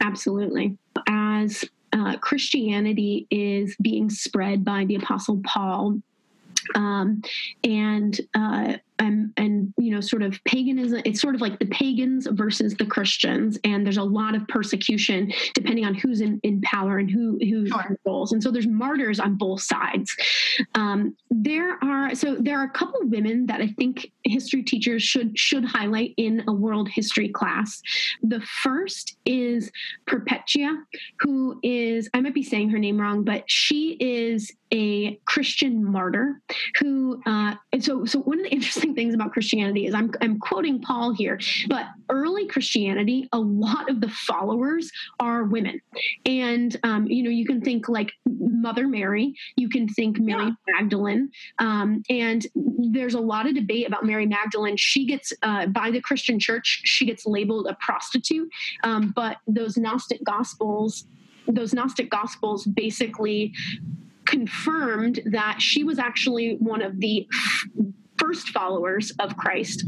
Absolutely. 0.00 0.78
As 1.06 1.64
uh, 1.92 2.16
Christianity 2.18 3.26
is 3.30 3.76
being 3.80 4.08
spread 4.08 4.64
by 4.64 4.84
the 4.86 4.96
Apostle 4.96 5.40
Paul, 5.44 6.00
um, 6.74 7.22
and 7.64 8.20
uh, 8.34 8.74
and 8.98 9.32
and 9.36 9.72
you 9.78 9.90
know 9.90 10.00
sort 10.00 10.22
of 10.22 10.38
paganism 10.44 11.00
it's 11.04 11.20
sort 11.20 11.34
of 11.34 11.40
like 11.40 11.58
the 11.58 11.66
pagans 11.66 12.26
versus 12.32 12.74
the 12.74 12.86
christians 12.86 13.58
and 13.64 13.84
there's 13.84 13.96
a 13.96 14.02
lot 14.02 14.34
of 14.34 14.46
persecution 14.48 15.32
depending 15.54 15.84
on 15.84 15.94
who's 15.94 16.20
in, 16.20 16.40
in 16.42 16.60
power 16.62 16.98
and 16.98 17.10
who 17.10 17.38
who 17.40 17.66
sure. 17.66 17.82
controls. 17.82 18.32
And 18.32 18.42
so 18.42 18.50
there's 18.50 18.66
martyrs 18.66 19.20
on 19.20 19.36
both 19.36 19.62
sides. 19.62 20.14
Um, 20.74 21.16
there 21.30 21.78
are 21.82 22.14
so 22.14 22.36
there 22.38 22.58
are 22.58 22.64
a 22.64 22.70
couple 22.70 23.00
of 23.00 23.08
women 23.08 23.46
that 23.46 23.60
i 23.60 23.66
think 23.78 24.10
history 24.24 24.62
teachers 24.62 25.02
should 25.02 25.38
should 25.38 25.64
highlight 25.64 26.14
in 26.16 26.42
a 26.48 26.52
world 26.52 26.88
history 26.88 27.28
class. 27.28 27.80
The 28.22 28.40
first 28.62 29.16
is 29.24 29.70
perpetua 30.06 30.76
who 31.20 31.58
is 31.62 32.08
i 32.14 32.20
might 32.20 32.34
be 32.34 32.42
saying 32.42 32.70
her 32.70 32.78
name 32.78 33.00
wrong 33.00 33.24
but 33.24 33.44
she 33.46 33.96
is 34.00 34.52
a 34.72 35.18
christian 35.26 35.84
martyr 35.84 36.40
who 36.78 37.20
uh, 37.26 37.54
and 37.72 37.84
so 37.84 38.04
so 38.04 38.20
one 38.20 38.38
of 38.38 38.44
the 38.44 38.50
interesting 38.52 38.81
interesting 38.82 38.94
things 38.94 39.14
about 39.14 39.32
Christianity 39.32 39.86
is 39.86 39.94
I'm, 39.94 40.12
I'm 40.20 40.38
quoting 40.38 40.80
Paul 40.80 41.12
here, 41.12 41.38
but 41.68 41.86
early 42.08 42.46
Christianity, 42.46 43.28
a 43.32 43.38
lot 43.38 43.88
of 43.88 44.00
the 44.00 44.08
followers 44.08 44.90
are 45.20 45.44
women. 45.44 45.80
And, 46.26 46.76
um, 46.82 47.06
you 47.06 47.22
know, 47.22 47.30
you 47.30 47.46
can 47.46 47.60
think 47.60 47.88
like 47.88 48.12
Mother 48.26 48.88
Mary, 48.88 49.34
you 49.56 49.68
can 49.68 49.88
think 49.88 50.18
Mary 50.18 50.46
yeah. 50.46 50.74
Magdalene. 50.80 51.30
Um, 51.58 52.02
and 52.10 52.46
there's 52.54 53.14
a 53.14 53.20
lot 53.20 53.46
of 53.46 53.54
debate 53.54 53.86
about 53.86 54.04
Mary 54.04 54.26
Magdalene. 54.26 54.76
She 54.76 55.06
gets, 55.06 55.32
uh, 55.42 55.66
by 55.66 55.90
the 55.90 56.00
Christian 56.00 56.38
church, 56.38 56.82
she 56.84 57.06
gets 57.06 57.24
labeled 57.26 57.66
a 57.68 57.74
prostitute. 57.74 58.48
Um, 58.82 59.12
but 59.14 59.36
those 59.46 59.76
Gnostic 59.76 60.24
Gospels, 60.24 61.06
those 61.46 61.72
Gnostic 61.72 62.10
Gospels 62.10 62.66
basically 62.66 63.52
confirmed 64.24 65.20
that 65.26 65.60
she 65.60 65.84
was 65.84 65.98
actually 65.98 66.56
one 66.60 66.80
of 66.80 66.98
the 67.00 67.26
first 68.22 68.48
followers 68.50 69.12
of 69.18 69.36
Christ. 69.36 69.84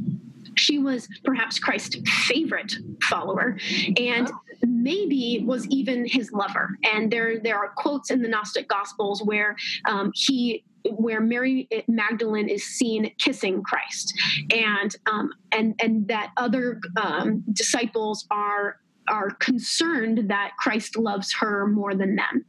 She 0.56 0.78
was 0.78 1.08
perhaps 1.24 1.58
Christ's 1.58 1.96
favorite 2.26 2.74
follower 3.02 3.58
and 3.98 4.30
maybe 4.62 5.42
was 5.44 5.66
even 5.68 6.06
his 6.06 6.32
lover. 6.32 6.78
And 6.84 7.10
there, 7.10 7.40
there 7.40 7.56
are 7.56 7.70
quotes 7.76 8.10
in 8.10 8.22
the 8.22 8.28
Gnostic 8.28 8.68
Gospels 8.68 9.22
where 9.22 9.56
um, 9.86 10.12
he 10.14 10.64
where 10.90 11.20
Mary 11.20 11.66
Magdalene 11.88 12.48
is 12.48 12.62
seen 12.62 13.10
kissing 13.18 13.62
Christ, 13.62 14.12
and 14.52 14.94
um, 15.10 15.32
and 15.50 15.74
and 15.82 16.06
that 16.08 16.32
other 16.36 16.78
um, 17.02 17.42
disciples 17.52 18.26
are 18.30 18.80
are 19.08 19.30
concerned 19.30 20.28
that 20.30 20.52
Christ 20.58 20.96
loves 20.96 21.32
her 21.34 21.66
more 21.66 21.94
than 21.94 22.16
them, 22.16 22.44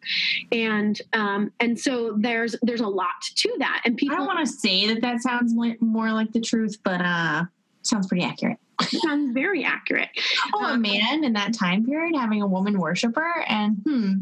and 0.51 1.01
um, 1.13 1.51
and 1.59 1.79
so 1.79 2.15
there's 2.17 2.55
there's 2.61 2.81
a 2.81 2.87
lot 2.87 3.21
to 3.35 3.55
that. 3.59 3.81
And 3.85 3.97
people, 3.97 4.15
I 4.15 4.19
don't 4.19 4.27
want 4.27 4.45
to 4.45 4.51
say 4.51 4.87
that 4.87 5.01
that 5.01 5.21
sounds 5.21 5.53
more 5.79 6.11
like 6.11 6.31
the 6.31 6.41
truth, 6.41 6.77
but 6.83 7.01
uh, 7.01 7.43
sounds 7.81 8.07
pretty 8.07 8.23
accurate. 8.23 8.57
sounds 8.81 9.33
very 9.33 9.63
accurate. 9.63 10.09
Oh, 10.53 10.63
um, 10.63 10.75
a 10.75 10.77
man 10.77 11.23
in 11.23 11.33
that 11.33 11.53
time 11.53 11.85
period 11.85 12.15
having 12.15 12.41
a 12.41 12.47
woman 12.47 12.79
worshiper 12.79 13.43
and 13.47 13.77
hmm, 13.85 14.13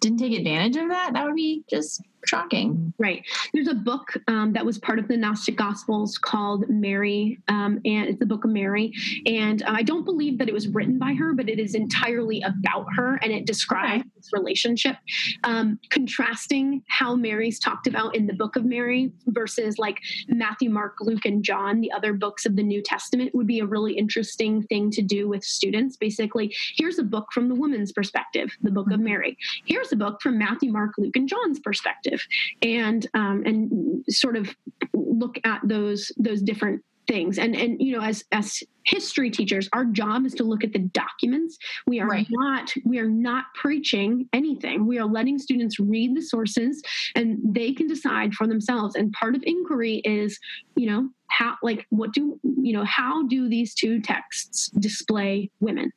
didn't 0.00 0.18
take 0.18 0.32
advantage 0.32 0.76
of 0.76 0.88
that. 0.88 1.12
That 1.12 1.26
would 1.26 1.34
be 1.34 1.64
just 1.68 2.00
shocking. 2.26 2.92
Right. 2.98 3.24
There's 3.52 3.68
a 3.68 3.74
book 3.74 4.16
um, 4.28 4.52
that 4.52 4.64
was 4.64 4.78
part 4.78 4.98
of 4.98 5.08
the 5.08 5.16
Gnostic 5.16 5.56
Gospels 5.56 6.18
called 6.18 6.68
Mary, 6.68 7.38
um, 7.48 7.80
and 7.84 8.08
it's 8.08 8.18
the 8.18 8.26
Book 8.26 8.44
of 8.44 8.50
Mary. 8.50 8.92
And 9.26 9.62
uh, 9.62 9.72
I 9.72 9.82
don't 9.82 10.04
believe 10.04 10.38
that 10.38 10.48
it 10.48 10.54
was 10.54 10.68
written 10.68 10.98
by 10.98 11.14
her, 11.14 11.32
but 11.34 11.48
it 11.48 11.58
is 11.58 11.74
entirely 11.74 12.42
about 12.42 12.86
her, 12.96 13.16
and 13.22 13.32
it 13.32 13.46
describes 13.46 13.84
Okay. 13.84 14.02
this 14.16 14.30
relationship, 14.32 14.96
um, 15.44 15.78
contrasting 15.90 16.82
how 16.88 17.14
Mary's 17.14 17.58
talked 17.58 17.86
about 17.86 18.14
in 18.16 18.26
the 18.26 18.32
Book 18.32 18.56
of 18.56 18.64
Mary 18.64 19.12
versus 19.26 19.78
like 19.78 19.98
Matthew, 20.28 20.70
Mark, 20.70 20.96
Luke, 21.00 21.24
and 21.24 21.42
John, 21.42 21.80
the 21.80 21.92
other 21.92 22.12
books 22.12 22.46
of 22.46 22.56
the 22.56 22.62
New 22.62 22.82
Testament, 22.82 23.34
would 23.34 23.46
be 23.46 23.60
a 23.60 23.66
really 23.66 23.92
interesting 23.96 24.62
thing 24.64 24.90
to 24.92 25.02
do 25.02 25.28
with 25.28 25.44
students. 25.44 25.96
Basically, 25.96 26.54
here's 26.76 26.98
a 26.98 27.02
book 27.02 27.26
from 27.32 27.48
the 27.48 27.54
woman's 27.54 27.92
perspective, 27.92 28.56
the 28.62 28.70
Book 28.70 28.90
of 28.90 29.00
Mary. 29.00 29.36
Here's 29.64 29.92
a 29.92 29.96
book 29.96 30.20
from 30.22 30.38
Matthew, 30.38 30.72
Mark, 30.72 30.92
Luke, 30.98 31.16
and 31.16 31.28
John's 31.28 31.60
perspective 31.60 32.13
and 32.62 33.06
um, 33.14 33.42
and 33.44 34.04
sort 34.08 34.36
of 34.36 34.54
look 34.92 35.38
at 35.44 35.60
those 35.64 36.12
those 36.18 36.42
different 36.42 36.82
things. 37.06 37.38
And 37.38 37.54
and 37.54 37.80
you 37.80 37.92
know 37.96 38.02
as 38.02 38.24
as 38.32 38.62
history 38.86 39.30
teachers 39.30 39.68
our 39.72 39.86
job 39.86 40.26
is 40.26 40.34
to 40.34 40.44
look 40.44 40.64
at 40.64 40.72
the 40.72 40.78
documents. 40.78 41.56
We 41.86 42.00
are 42.00 42.06
Right. 42.06 42.26
not 42.30 42.72
we 42.84 42.98
are 42.98 43.08
not 43.08 43.44
preaching 43.54 44.28
anything. 44.32 44.86
We 44.86 44.98
are 44.98 45.06
letting 45.06 45.38
students 45.38 45.78
read 45.78 46.16
the 46.16 46.22
sources 46.22 46.82
and 47.14 47.38
they 47.44 47.72
can 47.72 47.86
decide 47.86 48.34
for 48.34 48.46
themselves. 48.46 48.94
And 48.94 49.12
part 49.12 49.34
of 49.34 49.42
inquiry 49.46 49.96
is 50.04 50.38
you 50.76 50.86
know 50.86 51.08
how 51.28 51.56
like 51.62 51.86
what 51.90 52.12
do 52.12 52.38
you 52.42 52.72
know 52.72 52.84
how 52.84 53.26
do 53.26 53.48
these 53.48 53.74
two 53.74 54.00
texts 54.00 54.68
display 54.78 55.50
women 55.60 55.90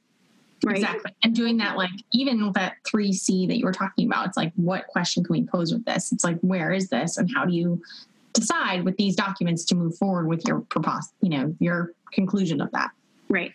right 0.64 0.78
Exactly. 0.78 1.12
And 1.24 1.36
doing 1.36 1.58
that, 1.58 1.78
like, 1.78 1.92
even 2.14 2.46
with 2.46 2.56
that 2.56 2.76
3C 2.88 3.48
that 3.48 3.58
you 3.58 3.66
were 3.66 3.74
talking 3.74 4.08
about, 4.08 4.28
it's 4.28 4.38
like, 4.38 4.54
what 4.56 4.88
question 4.88 5.24
can 5.24 5.34
we 5.34 5.44
pose 5.44 5.72
with 5.72 5.86
this? 5.86 6.12
It's 6.12 6.24
like, 6.24 6.40
where 6.42 6.72
is 6.72 6.90
this? 6.90 7.18
And 7.18 7.30
how 7.34 7.46
do 7.46 7.54
you 7.54 7.82
decide 8.34 8.84
with 8.84 8.98
these 8.98 9.16
documents 9.16 9.66
to 9.66 9.76
move 9.76 9.98
forward 9.98 10.28
with 10.28 10.46
your 10.48 10.62
propos, 10.62 11.12
you 11.22 11.30
know, 11.30 11.56
your 11.60 11.94
conclusion 12.14 12.62
of 12.62 12.72
that? 12.72 12.92
Right. 13.30 13.54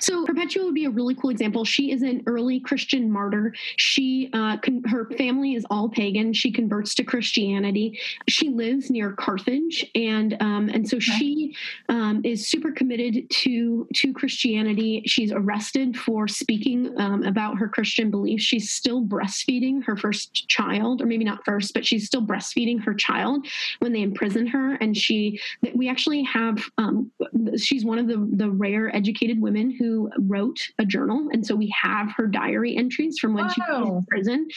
So 0.00 0.26
Perpetua 0.26 0.66
would 0.66 0.74
be 0.74 0.84
a 0.84 0.90
really 0.90 1.14
cool 1.14 1.30
example. 1.30 1.64
She 1.64 1.90
is 1.90 2.02
an 2.02 2.22
early 2.26 2.60
Christian 2.60 3.10
martyr. 3.10 3.54
She, 3.76 4.28
uh, 4.34 4.58
con- 4.58 4.82
her 4.84 5.08
family 5.16 5.54
is 5.54 5.64
all 5.70 5.88
pagan. 5.88 6.34
She 6.34 6.52
converts 6.52 6.94
to 6.96 7.04
Christianity. 7.04 7.98
She 8.28 8.50
lives 8.50 8.90
near 8.90 9.12
Carthage, 9.12 9.90
and 9.94 10.36
um, 10.40 10.68
and 10.68 10.86
so 10.86 10.98
she 10.98 11.54
um, 11.88 12.20
is 12.24 12.46
super 12.46 12.70
committed 12.72 13.30
to 13.30 13.88
to 13.94 14.12
Christianity. 14.12 15.02
She's 15.06 15.32
arrested 15.32 15.96
for 15.96 16.28
speaking 16.28 16.92
um, 17.00 17.22
about 17.22 17.56
her 17.56 17.68
Christian 17.68 18.10
beliefs. 18.10 18.44
She's 18.44 18.70
still 18.70 19.02
breastfeeding 19.02 19.82
her 19.84 19.96
first 19.96 20.46
child, 20.48 21.00
or 21.00 21.06
maybe 21.06 21.24
not 21.24 21.44
first, 21.44 21.72
but 21.72 21.86
she's 21.86 22.06
still 22.06 22.22
breastfeeding 22.22 22.84
her 22.84 22.92
child 22.92 23.46
when 23.78 23.92
they 23.92 24.02
imprison 24.02 24.46
her. 24.46 24.74
And 24.74 24.96
she, 24.96 25.40
we 25.74 25.88
actually 25.88 26.22
have, 26.24 26.62
um, 26.76 27.10
she's 27.56 27.84
one 27.84 27.98
of 27.98 28.08
the 28.08 28.28
the 28.32 28.50
rare 28.50 28.94
educated 29.06 29.40
women 29.40 29.70
who 29.70 30.10
wrote 30.18 30.58
a 30.80 30.84
journal, 30.84 31.28
and 31.30 31.46
so 31.46 31.54
we 31.54 31.72
have 31.80 32.10
her 32.16 32.26
diary 32.26 32.76
entries 32.76 33.18
from 33.18 33.34
when 33.34 33.48
she 33.50 33.60
was 33.68 33.88
in 33.88 34.06
prison. 34.06 34.48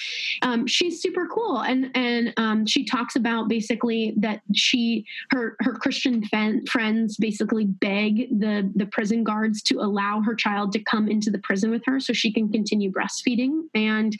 Um, 0.41 0.65
she's 0.65 1.01
super 1.01 1.27
cool, 1.27 1.59
and 1.59 1.91
and 1.93 2.33
um, 2.37 2.65
she 2.65 2.83
talks 2.83 3.15
about 3.15 3.47
basically 3.47 4.13
that 4.17 4.41
she 4.55 5.05
her 5.31 5.55
her 5.59 5.73
Christian 5.73 6.23
fen- 6.25 6.65
friends 6.65 7.17
basically 7.17 7.65
beg 7.65 8.39
the 8.39 8.71
the 8.75 8.87
prison 8.87 9.23
guards 9.23 9.61
to 9.63 9.79
allow 9.81 10.21
her 10.21 10.33
child 10.33 10.71
to 10.73 10.79
come 10.79 11.07
into 11.07 11.29
the 11.29 11.39
prison 11.39 11.69
with 11.69 11.83
her 11.85 11.99
so 11.99 12.11
she 12.11 12.31
can 12.33 12.51
continue 12.51 12.91
breastfeeding, 12.91 13.61
and 13.75 14.17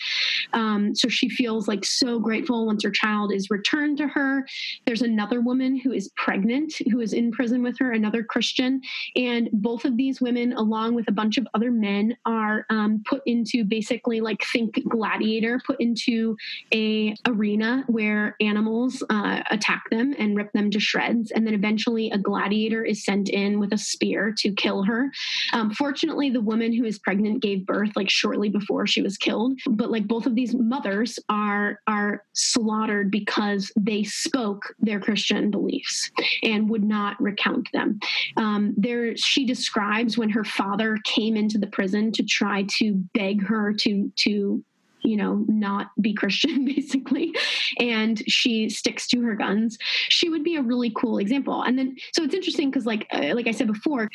um, 0.54 0.94
so 0.94 1.10
she 1.10 1.28
feels 1.28 1.68
like 1.68 1.84
so 1.84 2.20
grateful 2.20 2.68
once 2.68 2.84
her 2.84 2.92
child 2.92 3.34
is 3.34 3.50
returned 3.50 3.98
to 3.98 4.08
her. 4.08 4.46
There's 4.86 5.02
another 5.02 5.42
woman 5.42 5.76
who 5.76 5.92
is 5.92 6.10
pregnant 6.16 6.74
who 6.92 7.00
is 7.00 7.14
in 7.14 7.32
prison 7.32 7.64
with 7.64 7.80
her, 7.80 7.94
another 7.94 8.24
Christian, 8.24 8.82
and 9.16 9.50
both 9.52 9.86
of 9.86 9.98
these 9.98 10.19
women, 10.22 10.54
along 10.54 10.96
with 10.96 11.08
a 11.08 11.12
bunch 11.12 11.38
of 11.38 11.48
other 11.54 11.72
men, 11.72 12.16
are 12.26 12.66
um, 12.70 13.04
put 13.08 13.22
into 13.26 13.64
basically 13.64 14.22
like 14.22 14.44
think 14.52 14.80
gladiator, 14.88 15.60
put 15.66 15.80
into 15.80 16.36
a 16.74 17.16
arena 17.28 17.84
where 17.88 18.36
animals 18.40 19.04
uh, 19.10 19.42
attack 19.52 19.84
them 19.90 20.14
and 20.18 20.38
rip 20.38 20.52
them 20.54 20.72
to 20.72 20.80
shreds, 20.80 21.32
and 21.32 21.46
then 21.46 21.54
eventually 21.54 22.10
a 22.12 22.18
gladiator 22.18 22.84
is 22.84 23.04
sent 23.04 23.30
in 23.30 23.60
with 23.60 23.74
a 23.74 23.78
spear 23.78 24.34
to 24.38 24.52
kill 24.54 24.84
her. 24.84 25.12
Um, 25.54 25.72
fortunately, 25.72 26.30
the 26.30 26.42
woman 26.42 26.74
who 26.74 26.86
is 26.86 27.00
pregnant 27.00 27.42
gave 27.42 27.66
birth 27.66 27.92
like 27.96 28.10
shortly 28.10 28.50
before 28.50 28.88
she 28.88 29.02
was 29.02 29.18
killed, 29.18 29.60
but 29.70 29.92
like 29.92 30.08
both 30.08 30.26
of 30.26 30.36
these 30.36 30.54
mothers 30.54 31.20
are 31.30 31.80
are 31.88 32.24
slaughtered 32.34 33.12
because 33.12 33.72
they 33.76 34.04
spoke 34.04 34.74
their 34.80 35.00
Christian 35.00 35.52
beliefs 35.52 36.12
and 36.44 36.70
would 36.70 36.84
not 36.84 37.22
recount 37.22 37.70
them. 37.74 38.00
Um, 38.38 38.74
there, 38.78 39.16
she 39.18 39.46
describes 39.46 40.09
when 40.18 40.30
her 40.30 40.44
father 40.44 40.98
came 41.04 41.36
into 41.36 41.58
the 41.58 41.68
prison 41.68 42.12
to 42.14 42.24
try 42.24 42.64
to 42.78 42.94
beg 43.14 43.44
her 43.44 43.74
to 43.74 44.12
to 44.18 44.64
you 45.04 45.18
know 45.18 45.46
not 45.48 45.92
be 46.02 46.14
christian 46.14 46.66
basically 46.76 47.34
and 47.80 48.24
she 48.28 48.70
sticks 48.70 49.08
to 49.08 49.22
her 49.22 49.36
guns 49.36 49.78
she 50.10 50.30
would 50.30 50.44
be 50.44 50.56
a 50.56 50.62
really 50.62 50.92
cool 50.96 51.18
example. 51.18 51.62
And 51.64 51.78
then 51.78 51.96
so 52.14 52.24
it's 52.24 52.34
interesting 52.34 52.70
because 52.70 52.86
like 52.86 53.08
uh, 53.12 53.34
like 53.36 53.48
i 53.48 53.52
said 53.52 53.68
before 53.68 54.10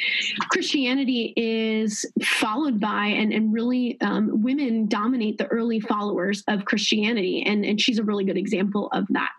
christianity 0.51 1.33
is 1.37 2.05
followed 2.23 2.81
by 2.81 3.07
and 3.07 3.33
and 3.33 3.53
really 3.53 3.99
um, 4.01 4.43
women 4.43 4.87
dominate 4.87 5.39
the 5.39 5.47
early 5.47 5.81
followers 5.81 6.43
of 6.49 6.65
christianity 6.65 7.43
and 7.47 7.65
and 7.65 7.81
she's 7.81 7.99
a 7.99 8.05
really 8.05 8.25
good 8.25 8.37
example 8.37 8.89
of 8.93 9.07
that. 9.11 9.31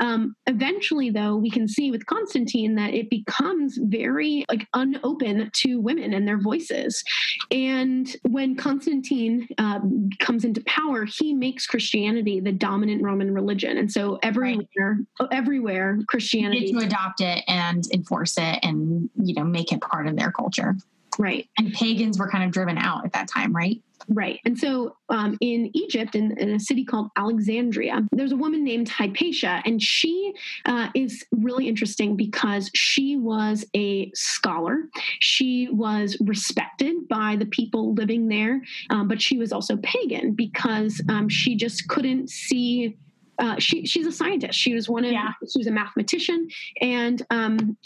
Um, 0.00 0.36
eventually 0.46 1.10
though 1.10 1.36
we 1.36 1.50
can 1.50 1.68
see 1.68 1.90
with 1.90 2.06
constantine 2.06 2.74
that 2.76 2.94
it 2.94 3.10
becomes 3.10 3.78
very 3.82 4.44
like 4.48 4.66
unopen 4.74 5.50
to 5.52 5.80
women 5.80 6.12
and 6.12 6.26
their 6.26 6.40
voices. 6.40 7.02
And 7.50 8.14
when 8.28 8.56
constantine 8.56 9.48
um, 9.58 10.10
comes 10.20 10.44
into 10.44 10.62
power 10.64 10.85
he 11.04 11.34
makes 11.34 11.66
christianity 11.66 12.40
the 12.40 12.52
dominant 12.52 13.02
roman 13.02 13.34
religion 13.34 13.76
and 13.76 13.90
so 13.90 14.18
everywhere 14.22 14.98
everywhere 15.30 15.98
christianity 16.06 16.72
to 16.72 16.78
adopt 16.78 17.20
it 17.20 17.44
and 17.48 17.84
enforce 17.92 18.36
it 18.38 18.58
and, 18.62 19.08
you 19.22 19.34
know, 19.34 19.44
make 19.44 19.72
it 19.72 19.80
part 19.80 20.06
of 20.06 20.16
their 20.16 20.30
culture. 20.30 20.76
right 21.18 21.48
And 21.58 21.72
pagans 21.72 22.18
were 22.18 22.30
kind 22.30 22.44
of 22.44 22.50
driven 22.50 22.78
out 22.78 23.04
at 23.04 23.12
that 23.12 23.28
time, 23.28 23.54
right? 23.54 23.80
Right. 24.08 24.40
And 24.44 24.58
so 24.58 24.96
um, 25.08 25.36
in 25.40 25.70
Egypt, 25.74 26.14
in, 26.14 26.36
in 26.38 26.50
a 26.50 26.60
city 26.60 26.84
called 26.84 27.08
Alexandria, 27.16 28.06
there's 28.12 28.32
a 28.32 28.36
woman 28.36 28.62
named 28.62 28.88
Hypatia, 28.88 29.62
and 29.64 29.82
she 29.82 30.32
uh, 30.64 30.88
is 30.94 31.24
really 31.32 31.66
interesting 31.68 32.16
because 32.16 32.70
she 32.74 33.16
was 33.16 33.64
a 33.74 34.10
scholar. 34.14 34.88
She 35.20 35.68
was 35.72 36.16
respected 36.20 37.08
by 37.08 37.36
the 37.36 37.46
people 37.46 37.94
living 37.94 38.28
there, 38.28 38.62
um, 38.90 39.08
but 39.08 39.20
she 39.20 39.38
was 39.38 39.52
also 39.52 39.76
pagan 39.78 40.32
because 40.34 41.00
um, 41.08 41.28
she 41.28 41.56
just 41.56 41.88
couldn't 41.88 42.30
see. 42.30 42.96
Uh, 43.38 43.58
she 43.58 43.84
she's 43.86 44.06
a 44.06 44.12
scientist. 44.12 44.58
She 44.58 44.72
was 44.72 44.88
one 44.88 45.04
of 45.04 45.12
Yeah. 45.12 45.32
she 45.52 45.58
was 45.58 45.66
a 45.66 45.72
mathematician, 45.72 46.48
and 46.80 47.22
um, 47.30 47.76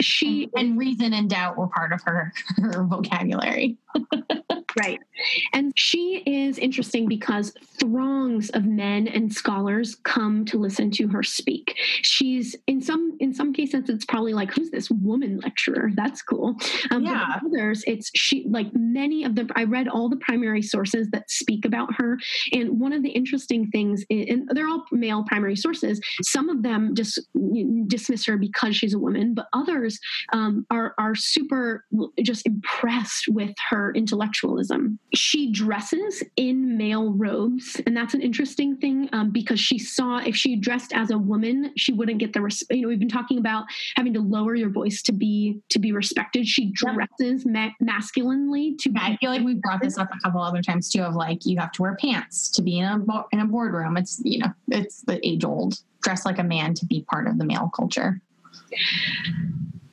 she 0.00 0.48
and 0.56 0.78
reason 0.78 1.12
and 1.12 1.28
doubt 1.28 1.56
were 1.56 1.68
part 1.68 1.92
of 1.92 2.00
her, 2.02 2.32
her 2.56 2.84
vocabulary. 2.84 3.76
Right. 4.78 5.00
And 5.52 5.72
she 5.76 6.22
is 6.26 6.56
interesting 6.58 7.08
because 7.08 7.52
throngs 7.80 8.50
of 8.50 8.64
men 8.64 9.08
and 9.08 9.32
scholars 9.32 9.96
come 10.04 10.44
to 10.46 10.58
listen 10.58 10.90
to 10.92 11.08
her 11.08 11.22
speak. 11.22 11.74
She's 12.02 12.54
in 12.66 12.80
some 12.80 13.16
in 13.20 13.34
some 13.34 13.52
cases 13.52 13.88
it's 13.88 14.04
probably 14.04 14.32
like 14.32 14.52
who's 14.52 14.70
this 14.70 14.88
woman 14.90 15.40
lecturer? 15.40 15.90
That's 15.94 16.22
cool. 16.22 16.56
Um, 16.90 17.04
Yeah. 17.04 17.38
in 17.42 17.46
others 17.46 17.82
it's 17.86 18.10
she 18.14 18.46
like 18.48 18.68
many 18.74 19.24
of 19.24 19.34
the 19.34 19.48
I 19.56 19.64
read 19.64 19.88
all 19.88 20.08
the 20.08 20.16
primary 20.18 20.62
sources 20.62 21.08
that 21.10 21.30
speak 21.30 21.64
about 21.64 21.92
her 21.96 22.18
and 22.52 22.78
one 22.78 22.92
of 22.92 23.02
the 23.02 23.10
interesting 23.10 23.70
things 23.70 24.04
is, 24.08 24.26
and 24.28 24.48
they're 24.52 24.68
all 24.68 24.84
male 24.92 25.24
primary 25.24 25.56
sources. 25.56 26.00
Some 26.22 26.48
of 26.48 26.62
them 26.62 26.94
just 26.94 27.18
dismiss 27.88 28.24
her 28.26 28.36
because 28.36 28.76
she's 28.76 28.94
a 28.94 28.98
woman, 28.98 29.34
but 29.34 29.46
others 29.52 29.98
um, 30.32 30.64
are 30.70 30.94
are 30.98 31.14
super 31.14 31.84
just 32.22 32.46
impressed 32.46 33.26
with 33.28 33.54
her 33.68 33.79
intellectualism. 33.92 34.98
She 35.14 35.52
dresses 35.52 36.22
in 36.36 36.76
male 36.76 37.12
robes, 37.12 37.80
and 37.86 37.96
that's 37.96 38.14
an 38.14 38.20
interesting 38.20 38.76
thing 38.76 39.08
um, 39.12 39.30
because 39.30 39.58
she 39.58 39.78
saw 39.78 40.18
if 40.18 40.36
she 40.36 40.56
dressed 40.56 40.92
as 40.92 41.10
a 41.10 41.18
woman, 41.18 41.72
she 41.76 41.92
wouldn't 41.92 42.18
get 42.18 42.32
the 42.32 42.40
respect. 42.40 42.76
You 42.76 42.82
know, 42.82 42.88
we've 42.88 42.98
been 42.98 43.08
talking 43.08 43.38
about 43.38 43.64
having 43.96 44.12
to 44.14 44.20
lower 44.20 44.54
your 44.54 44.70
voice 44.70 45.02
to 45.02 45.12
be 45.12 45.60
to 45.70 45.78
be 45.78 45.92
respected. 45.92 46.46
She 46.46 46.72
dresses 46.72 47.46
ma- 47.46 47.70
masculinely 47.80 48.76
to 48.80 48.92
I 48.96 49.10
be 49.10 49.16
feel 49.18 49.30
like 49.30 49.42
we've 49.42 49.60
brought 49.60 49.80
this 49.80 49.98
up 49.98 50.08
a 50.14 50.18
couple 50.20 50.40
other 50.40 50.62
times 50.62 50.90
too 50.90 51.02
of 51.02 51.14
like 51.14 51.44
you 51.44 51.58
have 51.58 51.72
to 51.72 51.82
wear 51.82 51.96
pants 51.96 52.50
to 52.50 52.62
be 52.62 52.78
in 52.78 52.86
a 52.86 52.98
bo- 52.98 53.26
in 53.32 53.40
a 53.40 53.46
boardroom. 53.46 53.96
It's 53.96 54.20
you 54.24 54.38
know 54.38 54.52
it's 54.68 55.02
the 55.02 55.26
age 55.26 55.44
old 55.44 55.74
dress 56.02 56.24
like 56.24 56.38
a 56.38 56.44
man 56.44 56.74
to 56.74 56.86
be 56.86 57.04
part 57.10 57.26
of 57.26 57.38
the 57.38 57.44
male 57.44 57.70
culture. 57.74 58.20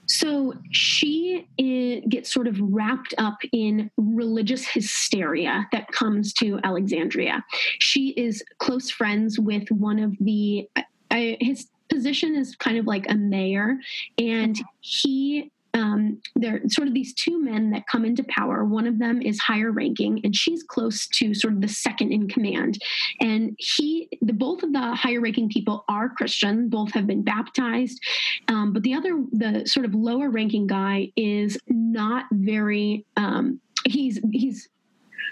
So 0.08 0.54
she 0.72 1.48
i 1.60 2.02
gets 2.10 2.32
sort 2.32 2.48
of 2.48 2.58
wrapped 2.62 3.14
up 3.18 3.38
in 3.52 3.92
religious 3.98 4.66
hysteria 4.68 5.68
that 5.72 5.92
comes 5.92 6.34
to 6.34 6.60
Alexandria. 6.64 7.44
She 7.80 8.10
is 8.12 8.44
close 8.60 8.90
friends 8.90 9.40
with 9.40 9.70
one 9.70 10.00
of 10.00 10.16
the 10.20 10.70
I, 11.12 11.38
his 11.40 11.68
position 11.90 12.36
is 12.36 12.56
kind 12.56 12.78
of 12.78 12.86
like 12.86 13.10
a 13.10 13.16
mayor, 13.16 13.78
and 14.18 14.58
he 14.82 15.52
um, 15.78 16.22
there 16.36 16.56
are 16.56 16.70
sort 16.70 16.88
of 16.88 16.94
these 16.94 17.14
two 17.14 17.42
men 17.42 17.72
that 17.72 17.88
come 17.88 18.04
into 18.04 18.24
power. 18.24 18.66
One 18.66 18.88
of 18.88 19.00
them 19.00 19.22
is 19.22 19.40
higher 19.40 19.72
ranking, 19.72 20.20
and 20.24 20.36
she's 20.36 20.64
close 20.64 21.08
to 21.08 21.34
sort 21.34 21.54
of 21.54 21.62
the 21.62 21.68
second 21.68 22.12
in 22.12 22.28
command. 22.28 22.80
And 23.22 23.56
he, 23.60 24.10
the 24.22 24.34
both 24.34 24.64
of 24.64 24.74
the 24.74 24.96
higher 24.96 25.22
ranking 25.22 25.50
people 25.50 25.86
are 25.88 26.10
Christian. 26.10 26.70
Both 26.70 26.92
have 26.94 27.08
been 27.08 27.24
baptized, 27.24 28.00
um, 28.48 28.74
but 28.74 28.84
the 28.84 28.94
other, 28.94 29.24
the 29.32 29.66
sort 29.66 29.86
of 29.86 29.94
lower 29.94 30.30
ranking 30.30 30.68
guy, 30.68 31.12
is 31.16 31.58
not 31.68 32.26
very. 32.32 33.06
Um, 33.16 33.62
he's 33.86 34.20
he's 34.32 34.68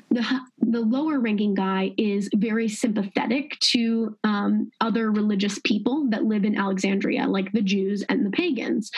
the 0.10 0.40
the 0.60 0.82
lower 0.82 1.20
ranking 1.20 1.54
guy 1.54 1.94
is 1.98 2.30
very 2.36 2.68
sympathetic 2.68 3.58
to 3.60 4.18
um, 4.24 4.72
other 4.82 5.12
religious 5.12 5.60
people 5.60 6.10
that 6.10 6.26
live 6.26 6.44
in 6.44 6.58
Alexandria, 6.58 7.28
like 7.28 7.52
the 7.52 7.62
Jews 7.62 8.04
and 8.10 8.26
the 8.26 8.32
pagans, 8.32 8.92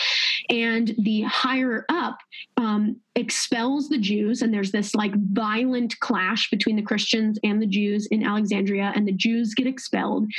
and 0.50 0.94
the 0.98 1.22
higher 1.24 1.86
up 1.90 2.20
um, 2.58 2.98
expels 3.18 3.90
the 3.90 3.98
Jews, 3.98 4.42
and 4.42 4.54
there's 4.54 4.72
this 4.72 4.94
like 4.96 5.12
violent 5.34 6.00
clash 6.00 6.50
between 6.50 6.76
the 6.76 6.82
Christians 6.82 7.40
and 7.44 7.62
the 7.62 7.66
Jews 7.66 8.08
in 8.08 8.26
Alexandria, 8.26 8.94
and 8.96 9.08
the 9.08 9.12
Jews 9.12 9.54
get 9.54 9.68
expelled. 9.68 10.30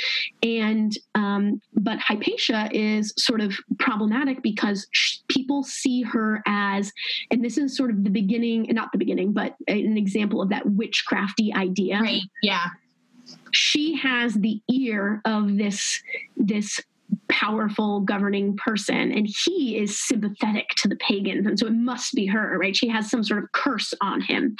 And 0.41 0.97
um, 1.13 1.61
but 1.73 1.99
Hypatia 1.99 2.69
is 2.71 3.13
sort 3.17 3.41
of 3.41 3.53
problematic 3.79 4.41
because 4.41 4.87
sh- 4.91 5.17
people 5.27 5.61
see 5.63 6.01
her 6.03 6.41
as, 6.47 6.91
and 7.31 7.43
this 7.43 7.57
is 7.57 7.75
sort 7.75 7.91
of 7.91 8.03
the 8.03 8.09
beginning, 8.09 8.67
not 8.69 8.91
the 8.93 8.97
beginning, 8.97 9.33
but 9.33 9.55
an 9.67 9.97
example 9.97 10.41
of 10.41 10.49
that 10.49 10.65
witchcrafty 10.65 11.53
idea. 11.55 11.99
Right. 11.99 12.21
Yeah. 12.41 12.65
She 13.51 13.95
has 13.97 14.33
the 14.35 14.61
ear 14.69 15.21
of 15.25 15.57
this 15.57 16.01
this 16.37 16.79
powerful 17.29 17.99
governing 18.01 18.55
person 18.57 19.11
and 19.11 19.27
he 19.45 19.77
is 19.77 19.99
sympathetic 19.99 20.67
to 20.77 20.87
the 20.87 20.95
pagans 20.97 21.45
and 21.45 21.57
so 21.59 21.67
it 21.67 21.73
must 21.73 22.13
be 22.13 22.25
her 22.25 22.57
right 22.57 22.75
she 22.75 22.87
has 22.87 23.09
some 23.09 23.23
sort 23.23 23.43
of 23.43 23.51
curse 23.51 23.93
on 24.01 24.21
him 24.21 24.55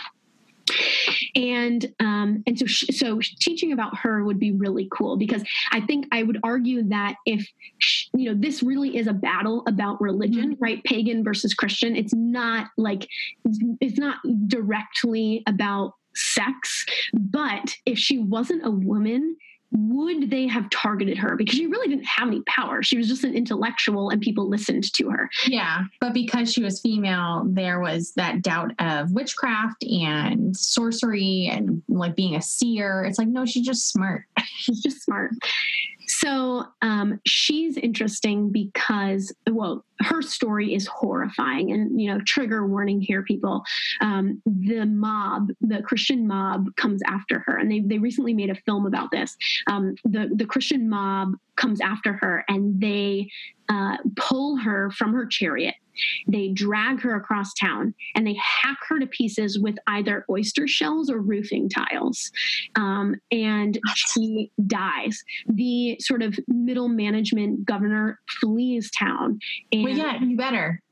and 1.35 1.93
um, 1.99 2.43
and 2.45 2.57
so 2.57 2.65
she, 2.65 2.91
so 2.91 3.19
teaching 3.39 3.71
about 3.71 3.97
her 3.97 4.23
would 4.23 4.39
be 4.39 4.51
really 4.51 4.87
cool 4.91 5.17
because 5.17 5.43
I 5.71 5.81
think 5.81 6.07
I 6.11 6.23
would 6.23 6.39
argue 6.43 6.83
that 6.89 7.15
if 7.25 7.47
she, 7.79 8.09
you 8.15 8.29
know 8.29 8.39
this 8.39 8.63
really 8.63 8.97
is 8.97 9.07
a 9.07 9.13
battle 9.13 9.63
about 9.67 10.01
religion, 10.01 10.53
mm-hmm. 10.53 10.63
right? 10.63 10.83
Pagan 10.83 11.23
versus 11.23 11.53
Christian. 11.53 11.95
It's 11.95 12.13
not 12.13 12.67
like 12.77 13.07
it's 13.81 13.97
not 13.97 14.17
directly 14.47 15.43
about 15.47 15.93
sex, 16.15 16.85
but 17.13 17.75
if 17.85 17.97
she 17.97 18.17
wasn't 18.17 18.65
a 18.65 18.71
woman 18.71 19.37
would 19.71 20.29
they 20.29 20.47
have 20.47 20.69
targeted 20.69 21.17
her? 21.17 21.35
Because 21.35 21.55
she 21.55 21.67
really 21.67 21.87
didn't 21.87 22.05
have 22.05 22.27
any 22.27 22.41
power. 22.47 22.81
She 22.81 22.97
was 22.97 23.07
just 23.07 23.23
an 23.23 23.35
intellectual 23.35 24.09
and 24.09 24.21
people 24.21 24.49
listened 24.49 24.91
to 24.93 25.09
her. 25.09 25.29
Yeah 25.47 25.83
but 25.99 26.13
because 26.13 26.51
she 26.51 26.63
was 26.63 26.81
female 26.81 27.43
there 27.47 27.79
was 27.79 28.13
that 28.15 28.41
doubt 28.41 28.71
of 28.79 29.11
witchcraft 29.11 29.83
and 29.83 30.55
sorcery 30.55 31.49
and 31.51 31.81
like 31.87 32.15
being 32.15 32.35
a 32.35 32.41
seer. 32.41 33.03
It's 33.03 33.17
like 33.17 33.27
no 33.27 33.45
she's 33.45 33.65
just 33.65 33.89
smart. 33.89 34.23
She's 34.59 34.81
just 34.81 35.03
smart 35.03 35.31
so 36.09 36.65
um, 36.81 37.19
she's 37.25 37.77
interesting 37.77 38.51
because, 38.51 39.31
well, 39.49 39.85
her 40.01 40.21
story 40.21 40.73
is 40.73 40.87
horrifying. 40.87 41.71
And, 41.71 42.01
you 42.01 42.11
know, 42.11 42.19
trigger 42.25 42.65
warning 42.65 42.99
here, 42.99 43.21
people. 43.21 43.63
Um, 44.01 44.41
the 44.45 44.85
mob, 44.85 45.49
the 45.61 45.83
Christian 45.83 46.27
mob 46.27 46.75
comes 46.77 47.01
after 47.05 47.39
her. 47.45 47.57
And 47.57 47.71
they, 47.71 47.81
they 47.81 47.99
recently 47.99 48.33
made 48.33 48.49
a 48.49 48.55
film 48.55 48.87
about 48.87 49.11
this. 49.11 49.37
Um, 49.67 49.95
the, 50.03 50.29
the 50.33 50.45
Christian 50.45 50.89
mob 50.89 51.35
comes 51.59 51.81
after 51.81 52.13
her 52.13 52.43
and 52.47 52.81
they 52.81 53.29
uh, 53.69 53.97
pull 54.15 54.57
her 54.57 54.89
from 54.91 55.13
her 55.13 55.25
chariot 55.25 55.75
they 56.27 56.49
drag 56.49 57.01
her 57.01 57.15
across 57.15 57.53
town 57.53 57.93
and 58.15 58.25
they 58.25 58.35
hack 58.35 58.77
her 58.87 58.99
to 58.99 59.07
pieces 59.07 59.59
with 59.59 59.75
either 59.87 60.25
oyster 60.29 60.67
shells 60.67 61.09
or 61.09 61.19
roofing 61.19 61.69
tiles. 61.69 62.31
Um, 62.75 63.15
and 63.31 63.79
she 63.95 64.51
dies. 64.67 65.23
The 65.47 65.97
sort 65.99 66.21
of 66.21 66.37
middle 66.47 66.89
management 66.89 67.65
governor 67.65 68.19
flees 68.39 68.91
town. 68.97 69.39
And 69.71 69.83
well, 69.83 69.93
yeah, 69.93 70.21
you 70.21 70.37
better. 70.37 70.81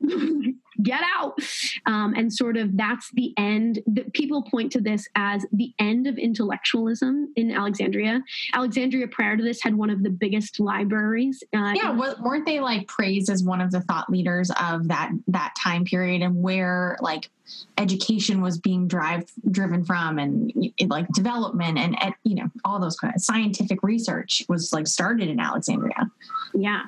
get 0.82 1.00
out. 1.16 1.38
Um, 1.86 2.14
and 2.14 2.32
sort 2.32 2.56
of 2.56 2.76
that's 2.76 3.10
the 3.12 3.32
end. 3.36 3.80
That 3.86 4.12
people 4.12 4.42
point 4.42 4.72
to 4.72 4.80
this 4.80 5.08
as 5.14 5.44
the 5.52 5.72
end 5.78 6.06
of 6.06 6.18
intellectualism 6.18 7.32
in 7.36 7.52
Alexandria. 7.52 8.22
Alexandria 8.52 9.08
prior 9.08 9.36
to 9.36 9.42
this 9.42 9.62
had 9.62 9.74
one 9.74 9.90
of 9.90 10.02
the 10.02 10.10
biggest 10.10 10.60
libraries. 10.60 11.42
Uh, 11.54 11.72
yeah, 11.74 11.96
weren't 12.20 12.46
they 12.46 12.60
like 12.60 12.86
praised 12.88 13.30
as 13.30 13.42
one 13.42 13.60
of 13.60 13.70
the 13.70 13.80
thought 13.82 14.08
leaders 14.10 14.50
of 14.60 14.88
that 14.88 15.10
that 15.28 15.54
time 15.60 15.84
period 15.84 16.22
and 16.22 16.42
where 16.42 16.96
like 17.00 17.30
education 17.78 18.40
was 18.40 18.58
being 18.58 18.86
drive 18.86 19.30
driven 19.50 19.84
from 19.84 20.18
and 20.18 20.52
like 20.86 21.08
development 21.08 21.78
and, 21.78 22.00
and 22.02 22.14
you 22.24 22.34
know 22.34 22.50
all 22.64 22.78
those 22.78 22.96
kind 22.96 23.14
of 23.14 23.22
scientific 23.22 23.82
research 23.82 24.44
was 24.48 24.72
like 24.72 24.86
started 24.86 25.28
in 25.28 25.40
Alexandria. 25.40 26.10
Yeah. 26.54 26.84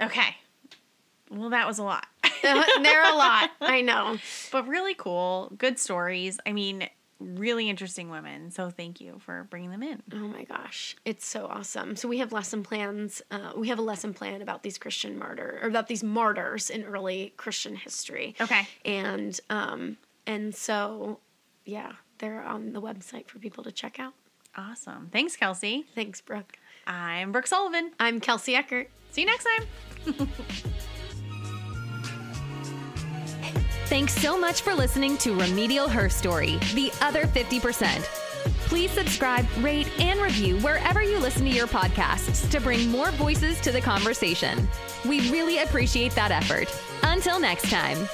Okay. 0.00 0.36
Well, 1.30 1.50
that 1.50 1.66
was 1.66 1.78
a 1.78 1.84
lot. 1.84 2.06
They're 2.82 3.12
a 3.12 3.16
lot. 3.16 3.50
I 3.60 3.80
know. 3.82 4.18
But 4.50 4.66
really 4.66 4.94
cool. 4.94 5.52
Good 5.56 5.78
stories. 5.78 6.38
I 6.46 6.52
mean, 6.52 6.88
really 7.22 7.68
interesting 7.68 8.10
women. 8.10 8.50
So 8.50 8.70
thank 8.70 9.00
you 9.00 9.20
for 9.20 9.46
bringing 9.50 9.70
them 9.70 9.82
in. 9.82 10.02
Oh 10.12 10.28
my 10.28 10.44
gosh. 10.44 10.96
It's 11.04 11.26
so 11.26 11.46
awesome. 11.46 11.96
So 11.96 12.08
we 12.08 12.18
have 12.18 12.32
lesson 12.32 12.62
plans. 12.62 13.22
Uh, 13.30 13.52
we 13.56 13.68
have 13.68 13.78
a 13.78 13.82
lesson 13.82 14.12
plan 14.14 14.42
about 14.42 14.62
these 14.62 14.78
Christian 14.78 15.18
martyr 15.18 15.58
or 15.62 15.68
about 15.68 15.88
these 15.88 16.02
martyrs 16.02 16.70
in 16.70 16.84
early 16.84 17.32
Christian 17.36 17.76
history. 17.76 18.34
Okay. 18.40 18.66
And 18.84 19.38
um 19.50 19.96
and 20.26 20.54
so 20.54 21.20
yeah, 21.64 21.92
they're 22.18 22.42
on 22.42 22.72
the 22.72 22.82
website 22.82 23.28
for 23.28 23.38
people 23.38 23.64
to 23.64 23.72
check 23.72 23.98
out. 23.98 24.14
Awesome. 24.56 25.08
Thanks, 25.12 25.36
Kelsie. 25.36 25.84
Thanks, 25.94 26.20
Brooke. 26.20 26.58
I'm 26.86 27.32
Brooke 27.32 27.46
Sullivan. 27.46 27.92
I'm 27.98 28.20
Kelsie 28.20 28.54
Eckert. 28.54 28.90
See 29.12 29.22
you 29.22 29.26
next 29.26 29.46
time. 30.06 30.28
Thanks 33.92 34.14
so 34.14 34.38
much 34.38 34.62
for 34.62 34.74
listening 34.74 35.18
to 35.18 35.38
Remedial 35.38 35.86
Herstory, 35.86 36.58
the 36.72 36.90
other 37.04 37.26
50%. 37.26 38.02
Please 38.66 38.90
subscribe, 38.90 39.46
rate, 39.58 39.86
and 40.00 40.18
review 40.18 40.56
wherever 40.60 41.02
you 41.02 41.18
listen 41.18 41.44
to 41.44 41.50
your 41.50 41.66
podcasts 41.66 42.50
to 42.52 42.58
bring 42.58 42.90
more 42.90 43.10
voices 43.10 43.60
to 43.60 43.70
the 43.70 43.82
conversation. 43.82 44.66
We 45.04 45.30
really 45.30 45.58
appreciate 45.58 46.12
that 46.12 46.30
effort. 46.30 46.74
Until 47.02 47.38
next 47.38 47.68
time. 47.68 48.08